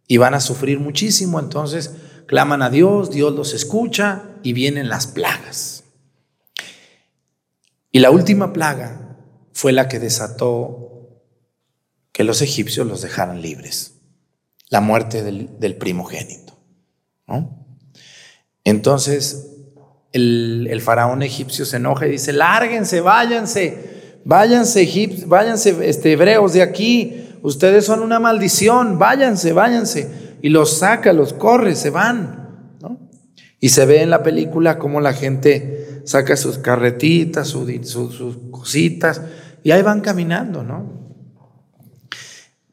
y 0.08 0.18
van 0.18 0.34
a 0.34 0.42
sufrir 0.42 0.80
muchísimo. 0.80 1.40
Entonces 1.40 1.92
claman 2.28 2.62
a 2.62 2.70
Dios, 2.70 3.10
Dios 3.12 3.34
los 3.34 3.54
escucha 3.54 4.24
y 4.44 4.52
vienen 4.52 4.90
las 4.90 5.08
plagas. 5.08 5.86
Y 7.94 8.00
la 8.00 8.12
última 8.12 8.52
plaga 8.52 9.18
fue 9.54 9.72
la 9.72 9.88
que 9.88 10.00
desató 10.00 11.22
que 12.12 12.26
los 12.26 12.42
egipcios 12.42 12.86
los 12.86 13.02
dejaran 13.02 13.42
libres 13.42 13.95
la 14.70 14.82
muerte 14.82 15.24
del, 15.24 15.76
primogénito. 15.78 16.54
Entonces 18.64 19.56
el, 20.16 20.82
faraón 20.82 21.24
egipcio 21.24 21.66
se 21.66 21.78
enoja 21.78 22.08
y 22.08 22.12
dice, 22.12 22.32
lárguense, 22.32 23.02
váyanse, 23.02 24.22
váyanse, 24.24 25.24
váyanse 25.28 25.90
este, 25.90 26.14
hebreos 26.14 26.54
de 26.54 26.62
aquí, 26.62 27.28
ustedes 27.42 27.86
son 27.86 28.02
una 28.02 28.20
maldición, 28.20 28.98
váyanse, 28.98 29.52
váyanse. 29.52 30.38
Y 30.42 30.50
los 30.50 30.78
saca, 30.78 31.12
los 31.12 31.34
corre, 31.34 31.76
se 31.76 31.90
van. 31.90 32.46
Y 33.60 33.70
se 33.70 33.86
ve 33.86 34.04
en 34.04 34.10
la 34.10 34.24
película 34.24 34.78
cómo 34.78 35.02
la 35.02 35.14
gente 35.14 36.02
saca 36.06 36.38
sus 36.38 36.60
carretitas, 36.60 37.48
sus 37.48 38.38
cositas, 38.52 39.22
y 39.64 39.72
ahí 39.72 39.82
van 39.82 40.02
caminando, 40.02 40.64
¿no? 40.64 40.94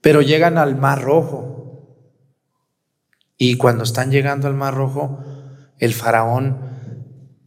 Pero 0.01 0.21
llegan 0.21 0.59
al 0.59 0.77
Mar 0.77 1.03
Rojo. 1.03 1.52
Y 3.45 3.57
cuando 3.57 3.83
están 3.83 4.13
llegando 4.13 4.47
al 4.47 4.55
Mar 4.55 4.73
Rojo, 4.73 5.19
el 5.81 5.95
faraón 5.95 6.61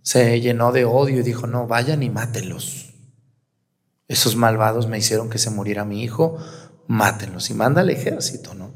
se 0.01 0.41
llenó 0.41 0.73
de 0.73 0.83
odio 0.83 1.21
y 1.21 1.23
dijo, 1.23 1.47
no, 1.47 1.67
vayan 1.67 2.03
y 2.03 2.09
mátenlos. 2.09 2.93
Esos 4.09 4.35
malvados 4.35 4.89
me 4.89 4.97
hicieron 4.97 5.29
que 5.29 5.37
se 5.37 5.51
muriera 5.51 5.85
mi 5.85 6.03
hijo, 6.03 6.37
mátenlos. 6.87 7.49
Y 7.49 7.53
manda 7.53 7.79
al 7.79 7.89
ejército, 7.91 8.55
¿no? 8.55 8.73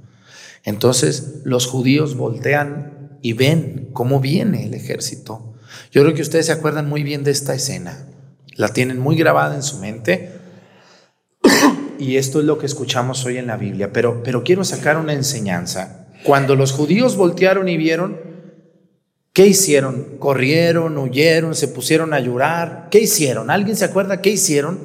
Entonces 0.63 1.41
los 1.43 1.67
judíos 1.67 2.15
voltean 2.15 3.19
y 3.21 3.33
ven 3.33 3.89
cómo 3.91 4.21
viene 4.21 4.65
el 4.65 4.73
ejército. 4.73 5.55
Yo 5.91 6.03
creo 6.03 6.15
que 6.15 6.21
ustedes 6.21 6.45
se 6.45 6.53
acuerdan 6.53 6.87
muy 6.87 7.03
bien 7.03 7.25
de 7.25 7.31
esta 7.31 7.53
escena. 7.53 8.07
La 8.55 8.69
tienen 8.69 8.97
muy 8.97 9.17
grabada 9.17 9.55
en 9.55 9.63
su 9.63 9.79
mente. 9.79 10.39
Y 11.99 12.15
esto 12.15 12.39
es 12.39 12.45
lo 12.45 12.57
que 12.59 12.65
escuchamos 12.65 13.25
hoy 13.25 13.37
en 13.39 13.47
la 13.47 13.57
Biblia. 13.57 13.91
Pero, 13.91 14.23
pero 14.23 14.45
quiero 14.45 14.63
sacar 14.63 14.95
una 14.95 15.11
enseñanza. 15.11 16.05
Cuando 16.23 16.55
los 16.55 16.71
judíos 16.71 17.15
voltearon 17.15 17.69
y 17.69 17.77
vieron, 17.77 18.19
¿qué 19.33 19.47
hicieron? 19.47 20.17
Corrieron, 20.19 20.97
huyeron, 20.97 21.55
se 21.55 21.67
pusieron 21.67 22.13
a 22.13 22.19
llorar. 22.19 22.87
¿Qué 22.91 22.99
hicieron? 22.99 23.49
¿Alguien 23.49 23.75
se 23.75 23.85
acuerda 23.85 24.21
qué 24.21 24.31
hicieron? 24.31 24.79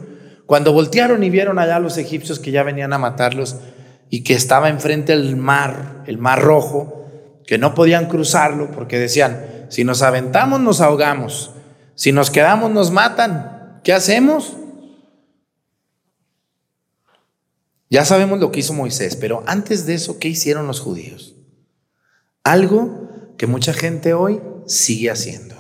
Cuando 0.47 0.73
voltearon 0.73 1.23
y 1.25 1.31
vieron 1.31 1.59
allá 1.59 1.77
a 1.77 1.81
los 1.81 1.97
egipcios 1.99 2.39
que 2.39 2.51
ya 2.51 2.63
venían 2.63 2.93
a 2.93 2.99
matarlos 2.99 3.57
y 4.11 4.23
que 4.23 4.35
estaba 4.35 4.69
enfrente 4.69 5.13
el 5.13 5.37
mar, 5.37 6.05
el 6.07 6.19
mar 6.19 6.43
rojo, 6.43 7.07
que 7.47 7.59
no 7.59 7.75
podían 7.75 8.07
cruzarlo 8.07 8.71
porque 8.71 8.99
decían, 8.99 9.67
si 9.71 9.85
nos 9.85 10.03
aventamos 10.03 10.61
nos 10.61 10.81
ahogamos, 10.81 11.53
si 11.95 12.13
nos 12.13 12.31
quedamos 12.31 12.71
nos 12.71 12.91
matan, 12.91 13.81
¿qué 13.83 13.93
hacemos? 13.93 14.57
Ya 17.95 18.05
sabemos 18.05 18.41
lo 18.41 18.51
que 18.51 18.59
hizo 18.59 18.73
Moisés, 18.73 19.15
pero 19.15 19.45
antes 19.47 19.87
de 19.87 19.95
eso, 19.95 20.19
¿qué 20.19 20.27
hicieron 20.27 20.67
los 20.67 20.81
judíos? 20.81 21.37
Algo 22.43 23.37
que 23.39 23.47
mucha 23.47 23.73
gente 23.73 24.15
hoy 24.15 24.43
sigue 24.67 25.13
haciendo. 25.13 25.55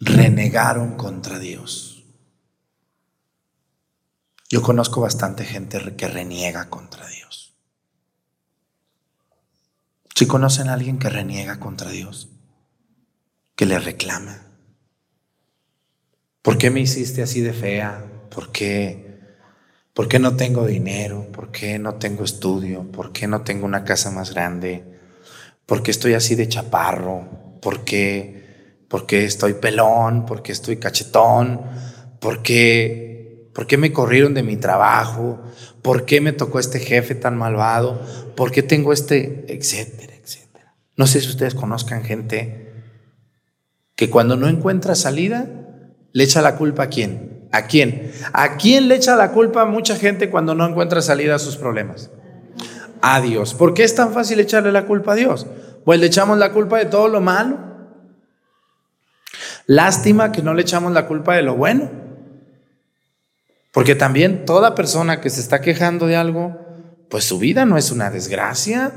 Renegaron 0.00 0.96
contra 0.96 1.38
Dios. 1.38 2.04
Yo 4.50 4.60
conozco 4.62 5.00
bastante 5.00 5.44
gente 5.44 5.94
que 5.94 6.08
reniega 6.08 6.68
contra 6.68 7.06
Dios. 7.06 7.54
Si 10.16 10.26
conocen 10.26 10.68
a 10.68 10.72
alguien 10.72 10.98
que 10.98 11.10
reniega 11.10 11.60
contra 11.60 11.92
Dios, 11.92 12.28
que 13.54 13.66
le 13.66 13.78
reclama, 13.78 14.43
¿Por 16.44 16.58
qué 16.58 16.68
me 16.68 16.80
hiciste 16.80 17.22
así 17.22 17.40
de 17.40 17.54
fea? 17.54 18.04
¿Por 18.28 18.52
qué? 18.52 19.18
¿Por 19.94 20.08
qué 20.08 20.18
no 20.18 20.36
tengo 20.36 20.66
dinero? 20.66 21.26
¿Por 21.32 21.50
qué 21.50 21.78
no 21.78 21.94
tengo 21.94 22.22
estudio? 22.22 22.82
¿Por 22.92 23.12
qué 23.12 23.26
no 23.26 23.40
tengo 23.40 23.64
una 23.64 23.82
casa 23.82 24.10
más 24.10 24.34
grande? 24.34 24.84
¿Por 25.64 25.82
qué 25.82 25.90
estoy 25.90 26.12
así 26.12 26.34
de 26.34 26.46
chaparro? 26.46 27.58
¿Por 27.62 27.82
qué, 27.86 28.84
por 28.88 29.06
qué 29.06 29.24
estoy 29.24 29.54
pelón? 29.54 30.26
¿Por 30.26 30.42
qué 30.42 30.52
estoy 30.52 30.76
cachetón? 30.76 31.62
¿Por 32.20 32.42
qué, 32.42 33.48
¿Por 33.54 33.66
qué 33.66 33.78
me 33.78 33.94
corrieron 33.94 34.34
de 34.34 34.42
mi 34.42 34.58
trabajo? 34.58 35.40
¿Por 35.80 36.04
qué 36.04 36.20
me 36.20 36.34
tocó 36.34 36.58
este 36.58 36.78
jefe 36.78 37.14
tan 37.14 37.38
malvado? 37.38 38.02
¿Por 38.36 38.52
qué 38.52 38.62
tengo 38.62 38.92
este, 38.92 39.46
etcétera, 39.48 40.12
etcétera? 40.14 40.74
No 40.94 41.06
sé 41.06 41.22
si 41.22 41.28
ustedes 41.28 41.54
conozcan 41.54 42.04
gente 42.04 42.70
que 43.96 44.10
cuando 44.10 44.36
no 44.36 44.46
encuentra 44.46 44.94
salida, 44.94 45.48
¿Le 46.14 46.22
echa 46.22 46.40
la 46.40 46.54
culpa 46.54 46.84
a 46.84 46.86
quién? 46.86 47.48
¿A 47.50 47.66
quién? 47.66 48.12
¿A 48.32 48.56
quién 48.56 48.86
le 48.86 48.94
echa 48.94 49.16
la 49.16 49.32
culpa 49.32 49.62
a 49.62 49.66
mucha 49.66 49.96
gente 49.96 50.30
cuando 50.30 50.54
no 50.54 50.64
encuentra 50.64 51.02
salida 51.02 51.34
a 51.34 51.40
sus 51.40 51.56
problemas? 51.56 52.08
A 53.02 53.20
Dios. 53.20 53.52
¿Por 53.52 53.74
qué 53.74 53.82
es 53.82 53.96
tan 53.96 54.12
fácil 54.12 54.38
echarle 54.38 54.70
la 54.70 54.86
culpa 54.86 55.12
a 55.12 55.16
Dios? 55.16 55.44
Pues 55.84 55.98
le 55.98 56.06
echamos 56.06 56.38
la 56.38 56.52
culpa 56.52 56.78
de 56.78 56.84
todo 56.84 57.08
lo 57.08 57.20
malo. 57.20 57.58
Lástima 59.66 60.30
que 60.30 60.40
no 60.40 60.54
le 60.54 60.62
echamos 60.62 60.92
la 60.92 61.08
culpa 61.08 61.34
de 61.34 61.42
lo 61.42 61.56
bueno. 61.56 61.90
Porque 63.72 63.96
también 63.96 64.44
toda 64.44 64.76
persona 64.76 65.20
que 65.20 65.30
se 65.30 65.40
está 65.40 65.60
quejando 65.60 66.06
de 66.06 66.14
algo, 66.14 66.56
pues 67.10 67.24
su 67.24 67.40
vida 67.40 67.66
no 67.66 67.76
es 67.76 67.90
una 67.90 68.10
desgracia. 68.12 68.92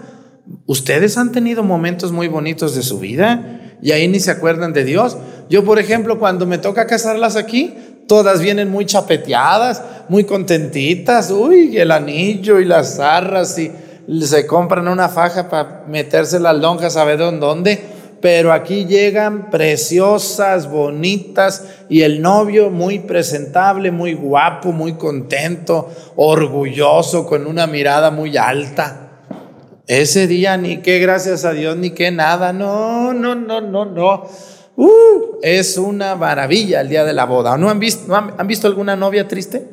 Ustedes 0.68 1.18
han 1.18 1.32
tenido 1.32 1.64
momentos 1.64 2.12
muy 2.12 2.28
bonitos 2.28 2.76
de 2.76 2.84
su 2.84 3.00
vida 3.00 3.76
y 3.82 3.92
ahí 3.92 4.08
ni 4.08 4.20
se 4.20 4.30
acuerdan 4.30 4.74
de 4.74 4.84
Dios. 4.84 5.18
Yo, 5.50 5.64
por 5.64 5.80
ejemplo, 5.80 6.20
cuando 6.20 6.46
me 6.46 6.58
toca 6.58 6.88
casarlas 6.88 7.36
aquí, 7.36 7.74
todas 8.08 8.42
vienen 8.42 8.70
muy 8.70 8.86
chapeteadas, 8.86 9.82
muy 10.10 10.24
contentitas, 10.24 11.32
uy, 11.32 11.78
el 11.78 11.92
anillo 11.92 12.60
y 12.60 12.66
las 12.66 12.96
zarras 12.96 13.58
y 13.58 13.72
se 14.22 14.48
compran 14.48 14.88
una 14.88 15.10
faja 15.10 15.50
para 15.50 15.84
meterse 15.88 16.40
las 16.40 16.56
lonjas, 16.56 16.96
a 16.98 17.04
ver 17.04 17.18
dónde. 17.18 17.98
pero 18.20 18.52
aquí 18.52 18.86
llegan 18.86 19.52
preciosas, 19.52 20.70
bonitas, 20.70 21.64
y 21.88 22.02
el 22.02 22.22
novio 22.22 22.72
muy 22.72 23.00
presentable, 23.00 23.92
muy 23.92 24.16
guapo, 24.16 24.72
muy 24.72 24.94
contento, 24.94 25.90
orgulloso, 26.16 27.28
con 27.28 27.46
una 27.46 27.68
mirada 27.68 28.10
muy 28.10 28.36
alta. 28.36 29.04
Ese 29.86 30.28
día 30.28 30.58
ni 30.58 30.78
qué 30.78 31.00
gracias 31.00 31.46
a 31.46 31.54
Dios, 31.54 31.78
ni 31.78 31.92
qué 31.92 32.12
nada, 32.12 32.52
no, 32.54 33.14
no, 33.14 33.36
no, 33.36 33.62
no, 33.62 33.86
no. 33.86 34.24
Uh, 34.78 35.40
es 35.42 35.76
una 35.80 36.16
maravilla 36.16 36.82
el 36.82 36.90
día 36.90 37.04
de 37.04 37.12
la 37.12 37.26
boda. 37.26 37.58
¿No 37.58 37.70
han 37.70 37.80
visto, 37.80 38.68
alguna 38.68 38.96
novia 38.96 39.28
triste? 39.28 39.68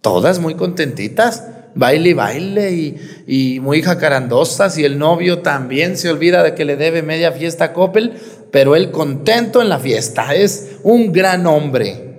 Todas 0.00 0.38
muy 0.38 0.54
contentitas 0.54 1.44
baile 1.74 2.10
y 2.10 2.14
baile 2.14 2.72
y, 2.72 2.96
y, 3.26 3.60
muy 3.60 3.80
jacarandosas 3.80 4.76
y 4.76 4.84
el 4.84 4.98
novio 4.98 5.38
también 5.40 5.96
se 5.96 6.10
olvida 6.10 6.42
de 6.42 6.54
que 6.54 6.64
le 6.64 6.76
debe 6.76 7.02
media 7.02 7.30
fiesta 7.30 7.66
a 7.66 7.72
Coppel, 7.72 8.14
pero 8.50 8.74
él 8.74 8.90
contento 8.90 9.62
en 9.62 9.68
la 9.68 9.78
fiesta, 9.78 10.34
es 10.34 10.78
un 10.82 11.12
gran 11.12 11.46
hombre. 11.46 12.10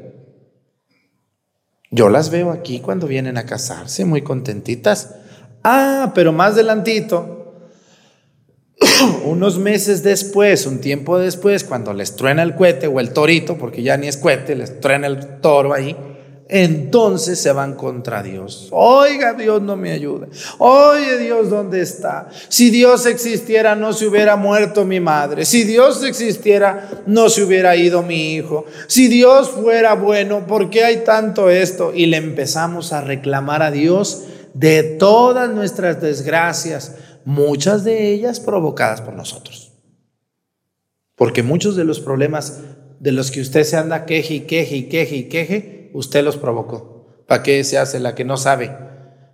Yo 1.90 2.10
las 2.10 2.30
veo 2.30 2.52
aquí 2.52 2.80
cuando 2.80 3.08
vienen 3.08 3.38
a 3.38 3.46
casarse, 3.46 4.06
muy 4.06 4.22
contentitas. 4.22 5.16
Ah, 5.64 6.14
pero 6.16 6.32
más 6.32 6.54
adelantito, 6.54 7.41
unos 9.26 9.58
meses 9.58 10.04
después, 10.04 10.66
un 10.66 10.80
tiempo 10.80 11.18
después, 11.18 11.64
cuando 11.64 11.94
les 11.94 12.16
truena 12.16 12.44
el 12.44 12.56
cohete 12.56 12.88
o 12.88 13.00
el 13.00 13.14
torito, 13.14 13.58
porque 13.58 13.84
ya 13.84 13.98
ni 13.98 14.08
es 14.08 14.18
cohete, 14.18 14.56
les 14.56 14.80
truena 14.80 15.08
el 15.08 15.40
toro 15.42 15.74
ahí, 15.74 15.96
entonces 16.54 17.40
se 17.40 17.54
van 17.54 17.76
contra 17.76 18.22
Dios. 18.22 18.68
Oiga, 18.72 19.34
Dios 19.34 19.62
no 19.62 19.78
me 19.78 19.94
ayuda. 19.94 20.28
Oye, 20.58 21.18
Dios, 21.18 21.50
¿dónde 21.50 21.80
está? 21.80 22.28
Si 22.50 22.70
Dios 22.70 23.06
existiera, 23.06 23.74
no 23.74 23.94
se 23.94 24.06
hubiera 24.06 24.36
muerto 24.36 24.84
mi 24.84 25.00
madre. 25.00 25.46
Si 25.46 25.64
Dios 25.64 26.04
existiera, 26.04 27.04
no 27.06 27.30
se 27.30 27.44
hubiera 27.44 27.78
ido 27.78 28.04
mi 28.04 28.34
hijo. 28.34 28.66
Si 28.88 29.08
Dios 29.08 29.50
fuera 29.50 29.94
bueno, 29.94 30.46
¿por 30.46 30.70
qué 30.70 30.84
hay 30.84 31.06
tanto 31.06 31.50
esto? 31.50 31.94
Y 31.96 32.08
le 32.08 32.18
empezamos 32.18 32.92
a 32.92 33.00
reclamar 33.00 33.64
a 33.64 33.72
Dios 33.72 34.24
de 34.54 34.84
todas 34.84 35.50
nuestras 35.50 36.02
desgracias, 36.02 36.96
muchas 37.26 37.84
de 37.84 38.12
ellas 38.12 38.40
provocadas 38.40 39.02
por 39.02 39.14
nosotros. 39.14 39.74
Porque 41.16 41.44
muchos 41.44 41.76
de 41.76 41.84
los 41.84 42.00
problemas 42.00 42.62
de 43.00 43.12
los 43.12 43.32
que 43.32 43.42
usted 43.42 43.64
se 43.64 43.78
anda 43.78 44.06
queje 44.06 44.36
y 44.36 44.40
queje 44.42 44.76
y 44.76 44.84
queje 44.90 45.16
y 45.16 45.24
queje, 45.30 45.92
usted 45.94 46.24
los 46.24 46.38
provocó. 46.38 47.24
¿Para 47.28 47.44
qué 47.44 47.64
se 47.64 47.78
hace 47.78 48.00
la 48.00 48.16
que 48.16 48.26
no 48.26 48.38
sabe? 48.38 48.76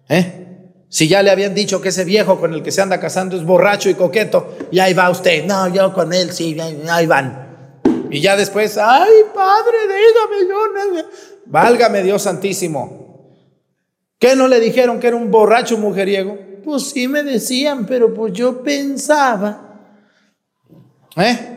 ¿Eh? 0.10 0.48
Si 0.90 1.08
ya 1.08 1.22
le 1.22 1.32
habían 1.32 1.54
dicho 1.54 1.82
que 1.82 1.90
ese 1.90 2.06
viejo 2.06 2.40
con 2.40 2.54
el 2.54 2.64
que 2.64 2.72
se 2.72 2.82
anda 2.82 3.00
casando 3.00 3.36
es 3.36 3.44
borracho 3.44 3.90
y 3.90 3.96
coqueto, 3.96 4.56
y 4.72 4.80
ahí 4.80 4.94
va 4.94 5.10
usted. 5.10 5.46
No, 5.46 5.68
yo 5.74 5.94
con 5.94 6.14
él, 6.14 6.32
sí, 6.32 6.58
ahí 6.90 7.06
van. 7.06 7.82
Y 8.10 8.22
ya 8.22 8.38
después, 8.38 8.78
ay, 8.78 9.12
padre, 9.34 9.78
dígame 9.82 10.50
yo. 10.50 11.10
Válgame 11.46 12.04
Dios 12.04 12.22
Santísimo. 12.22 13.08
¿Qué 14.20 14.36
no 14.36 14.48
le 14.48 14.60
dijeron 14.60 15.00
que 15.00 15.08
era 15.08 15.16
un 15.16 15.30
borracho 15.30 15.78
mujeriego? 15.78 16.47
Pues 16.64 16.90
sí 16.90 17.08
me 17.08 17.24
decían, 17.24 17.86
pero 17.86 18.14
pues 18.14 18.34
yo 18.34 18.64
pensaba. 18.64 19.80
¿Eh? 21.16 21.54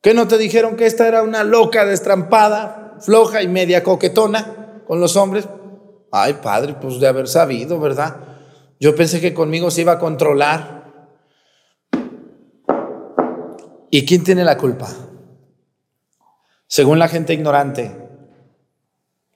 ¿Qué 0.00 0.14
no 0.14 0.28
te 0.28 0.38
dijeron 0.38 0.76
que 0.76 0.86
esta 0.86 1.06
era 1.08 1.22
una 1.22 1.44
loca 1.44 1.84
destrampada? 1.84 2.84
floja 3.00 3.42
y 3.42 3.48
media 3.48 3.82
coquetona 3.82 4.82
con 4.86 5.00
los 5.00 5.16
hombres. 5.16 5.48
Ay, 6.10 6.34
padre, 6.34 6.74
pues 6.80 7.00
de 7.00 7.08
haber 7.08 7.28
sabido, 7.28 7.80
¿verdad? 7.80 8.16
Yo 8.78 8.94
pensé 8.94 9.20
que 9.20 9.34
conmigo 9.34 9.70
se 9.70 9.82
iba 9.82 9.92
a 9.92 9.98
controlar. 9.98 10.84
¿Y 13.90 14.04
quién 14.04 14.24
tiene 14.24 14.44
la 14.44 14.56
culpa? 14.56 14.88
Según 16.66 16.98
la 16.98 17.08
gente 17.08 17.34
ignorante, 17.34 17.96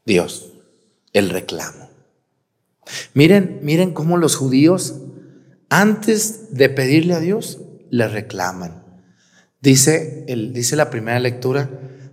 Dios, 0.04 0.52
el 1.12 1.30
reclamo. 1.30 1.87
Miren, 3.14 3.60
miren 3.62 3.92
cómo 3.92 4.16
los 4.16 4.36
judíos, 4.36 4.96
antes 5.68 6.54
de 6.54 6.68
pedirle 6.68 7.14
a 7.14 7.20
Dios, 7.20 7.60
le 7.90 8.08
reclaman. 8.08 8.84
Dice, 9.60 10.24
el, 10.28 10.52
dice 10.52 10.76
la 10.76 10.90
primera 10.90 11.18
lectura 11.18 11.68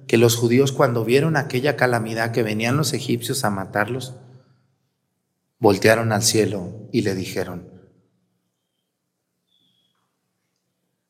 que 0.07 0.17
los 0.17 0.35
judíos 0.35 0.71
cuando 0.71 1.05
vieron 1.05 1.37
aquella 1.37 1.75
calamidad 1.75 2.31
que 2.31 2.43
venían 2.43 2.77
los 2.77 2.93
egipcios 2.93 3.43
a 3.43 3.49
matarlos, 3.49 4.15
voltearon 5.59 6.11
al 6.11 6.23
cielo 6.23 6.89
y 6.91 7.01
le 7.01 7.15
dijeron, 7.15 7.69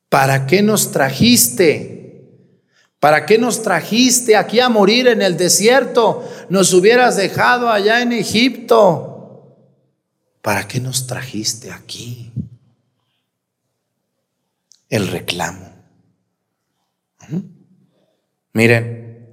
¿para 0.08 0.46
qué 0.46 0.62
nos 0.62 0.92
trajiste? 0.92 1.96
¿Para 3.00 3.26
qué 3.26 3.38
nos 3.38 3.62
trajiste 3.62 4.36
aquí 4.36 4.60
a 4.60 4.68
morir 4.68 5.08
en 5.08 5.20
el 5.20 5.36
desierto? 5.36 6.26
Nos 6.48 6.72
hubieras 6.72 7.16
dejado 7.16 7.68
allá 7.68 8.00
en 8.02 8.12
Egipto. 8.12 9.15
¿Para 10.46 10.68
qué 10.68 10.78
nos 10.78 11.08
trajiste 11.08 11.72
aquí? 11.72 12.30
El 14.88 15.08
reclamo. 15.08 15.72
Miren, 18.52 19.26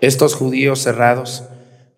estos 0.00 0.34
judíos 0.34 0.78
cerrados 0.78 1.44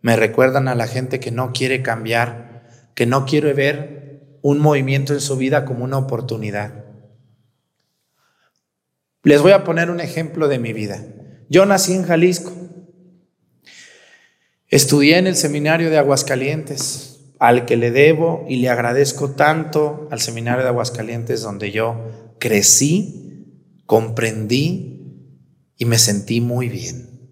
me 0.00 0.16
recuerdan 0.16 0.66
a 0.66 0.74
la 0.74 0.88
gente 0.88 1.20
que 1.20 1.30
no 1.30 1.52
quiere 1.52 1.82
cambiar, 1.82 2.90
que 2.96 3.06
no 3.06 3.26
quiere 3.26 3.52
ver 3.52 4.38
un 4.42 4.58
movimiento 4.58 5.12
en 5.12 5.20
su 5.20 5.36
vida 5.36 5.64
como 5.64 5.84
una 5.84 5.98
oportunidad. 5.98 6.84
Les 9.22 9.40
voy 9.40 9.52
a 9.52 9.62
poner 9.62 9.88
un 9.88 10.00
ejemplo 10.00 10.48
de 10.48 10.58
mi 10.58 10.72
vida. 10.72 11.00
Yo 11.48 11.64
nací 11.64 11.94
en 11.94 12.02
Jalisco. 12.02 12.52
Estudié 14.66 15.18
en 15.18 15.28
el 15.28 15.36
seminario 15.36 15.90
de 15.90 15.98
Aguascalientes, 15.98 17.11
al 17.42 17.66
que 17.66 17.76
le 17.76 17.90
debo 17.90 18.46
y 18.48 18.58
le 18.58 18.68
agradezco 18.68 19.32
tanto 19.32 20.06
al 20.12 20.20
seminario 20.20 20.62
de 20.62 20.68
Aguascalientes 20.68 21.42
donde 21.42 21.72
yo 21.72 21.96
crecí, 22.38 23.82
comprendí 23.84 25.26
y 25.76 25.84
me 25.84 25.98
sentí 25.98 26.40
muy 26.40 26.68
bien. 26.68 27.28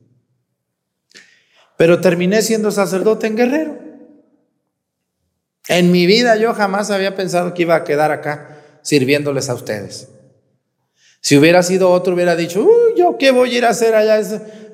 Pero 1.77 2.01
terminé 2.01 2.42
siendo 2.42 2.73
sacerdote 2.73 3.29
en 3.29 3.37
Guerrero. 3.37 3.79
En 5.68 5.92
mi 5.92 6.07
vida 6.07 6.35
yo 6.35 6.55
jamás 6.55 6.90
había 6.90 7.14
pensado 7.14 7.55
que 7.55 7.62
iba 7.62 7.77
a 7.77 7.85
quedar 7.85 8.11
acá 8.11 8.59
sirviéndoles 8.83 9.49
a 9.49 9.55
ustedes. 9.55 10.09
Si 11.20 11.37
hubiera 11.37 11.62
sido 11.62 11.88
otro, 11.88 12.14
hubiera 12.14 12.35
dicho, 12.35 12.64
Uy, 12.64 12.99
yo 12.99 13.16
qué 13.16 13.31
voy 13.31 13.55
a 13.55 13.59
ir 13.59 13.64
a 13.64 13.68
hacer 13.68 13.94
allá, 13.94 14.18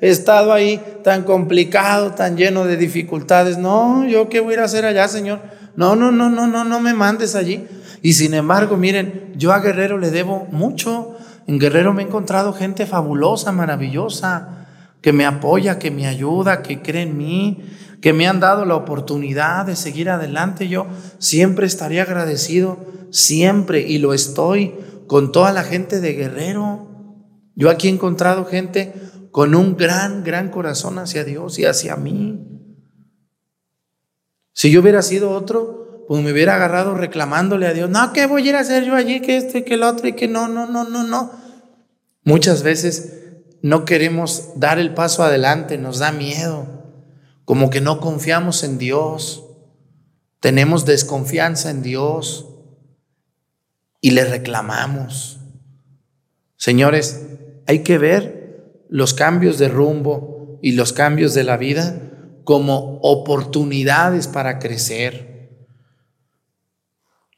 estado 0.01 0.53
ahí 0.53 0.81
tan 1.03 1.23
complicado, 1.23 2.13
tan 2.13 2.37
lleno 2.37 2.65
de 2.65 2.77
dificultades. 2.77 3.59
No, 3.59 4.07
yo 4.07 4.29
qué 4.29 4.41
voy 4.41 4.53
a 4.53 4.55
ir 4.55 4.61
a 4.61 4.65
hacer 4.65 4.85
allá, 4.85 5.09
Señor. 5.09 5.41
No, 5.77 5.97
no, 5.97 6.11
no, 6.11 6.31
no, 6.31 6.47
no, 6.47 6.65
no 6.65 6.81
me 6.81 6.95
mandes 6.95 7.35
allí. 7.35 7.67
Y 8.03 8.15
sin 8.15 8.35
embargo, 8.35 8.77
miren, 8.77 9.33
yo 9.37 9.53
a 9.53 9.61
Guerrero 9.61 9.99
le 9.99 10.11
debo 10.11 10.47
mucho. 10.51 11.17
En 11.47 11.59
Guerrero 11.59 11.93
me 11.93 12.03
he 12.03 12.07
encontrado 12.07 12.53
gente 12.53 12.87
fabulosa, 12.87 13.53
maravillosa, 13.53 14.67
que 15.01 15.13
me 15.13 15.25
apoya, 15.25 15.79
que 15.79 15.91
me 15.91 16.07
ayuda, 16.07 16.63
que 16.63 16.83
cree 16.83 17.03
en 17.03 17.17
mí, 17.17 17.65
que 18.01 18.13
me 18.13 18.27
han 18.27 18.41
dado 18.41 18.65
la 18.65 18.75
oportunidad 18.75 19.67
de 19.67 19.77
seguir 19.77 20.11
adelante. 20.11 20.69
Yo 20.69 20.87
siempre 21.19 21.67
estaré 21.67 22.01
agradecido, 22.01 22.79
siempre, 23.11 23.81
y 23.81 23.99
lo 23.99 24.15
estoy 24.15 24.75
con 25.07 25.33
toda 25.33 25.53
la 25.53 25.63
gente 25.63 26.01
de 26.01 26.13
Guerrero. 26.15 26.89
Yo 27.55 27.71
aquí 27.71 27.89
he 27.89 27.91
encontrado 27.91 28.45
gente 28.45 28.93
con 29.37 29.55
un 29.55 29.77
gran, 29.77 30.25
gran 30.25 30.49
corazón 30.49 30.99
hacia 30.99 31.23
Dios 31.23 31.59
y 31.59 31.67
hacia 31.67 31.95
mí. 31.97 32.41
Si 34.55 34.71
yo 34.71 34.81
hubiera 34.81 35.03
sido 35.03 35.33
otro, 35.33 36.07
pues 36.09 36.23
me 36.23 36.33
hubiera 36.33 36.55
agarrado 36.55 36.95
reclamándole 36.95 37.67
a 37.67 37.75
Dios, 37.75 37.91
no, 37.91 38.15
¿qué 38.15 38.25
voy 38.25 38.47
a 38.47 38.49
ir 38.49 38.57
a 38.57 38.61
hacer 38.61 38.85
yo 38.87 38.95
allí? 38.95 39.21
Que 39.21 39.37
este, 39.37 39.63
que 39.63 39.75
el 39.75 39.83
otro, 39.83 40.09
y 40.09 40.15
que 40.15 40.27
no, 40.27 40.49
no, 40.49 40.67
no, 40.67 40.89
no, 40.89 41.03
no. 41.03 41.33
Muchas 42.25 42.63
veces 42.63 43.13
no 43.61 43.85
queremos 43.85 44.53
dar 44.57 44.79
el 44.79 44.95
paso 44.95 45.23
adelante, 45.23 45.77
nos 45.77 45.99
da 45.99 46.13
miedo, 46.13 46.67
como 47.45 47.69
que 47.69 47.83
no 47.83 48.01
confiamos 48.01 48.65
en 48.65 48.79
Dios, 48.79 49.45
tenemos 50.41 50.87
desconfianza 50.87 51.69
en 51.69 51.83
Dios 51.83 52.47
y 54.01 54.13
le 54.13 54.25
reclamamos. 54.25 55.41
Señores, 56.57 57.21
hay 57.67 57.81
que 57.81 57.99
ver 57.99 58.36
los 58.89 59.15
cambios 59.15 59.59
de 59.59 59.69
rumbo 59.69 60.59
y 60.63 60.73
los 60.73 60.93
cambios 60.93 61.35
de 61.35 61.45
la 61.45 61.57
vida 61.57 62.01
como 62.45 62.99
oportunidades 63.03 64.29
para 64.29 64.59
crecer. 64.59 65.67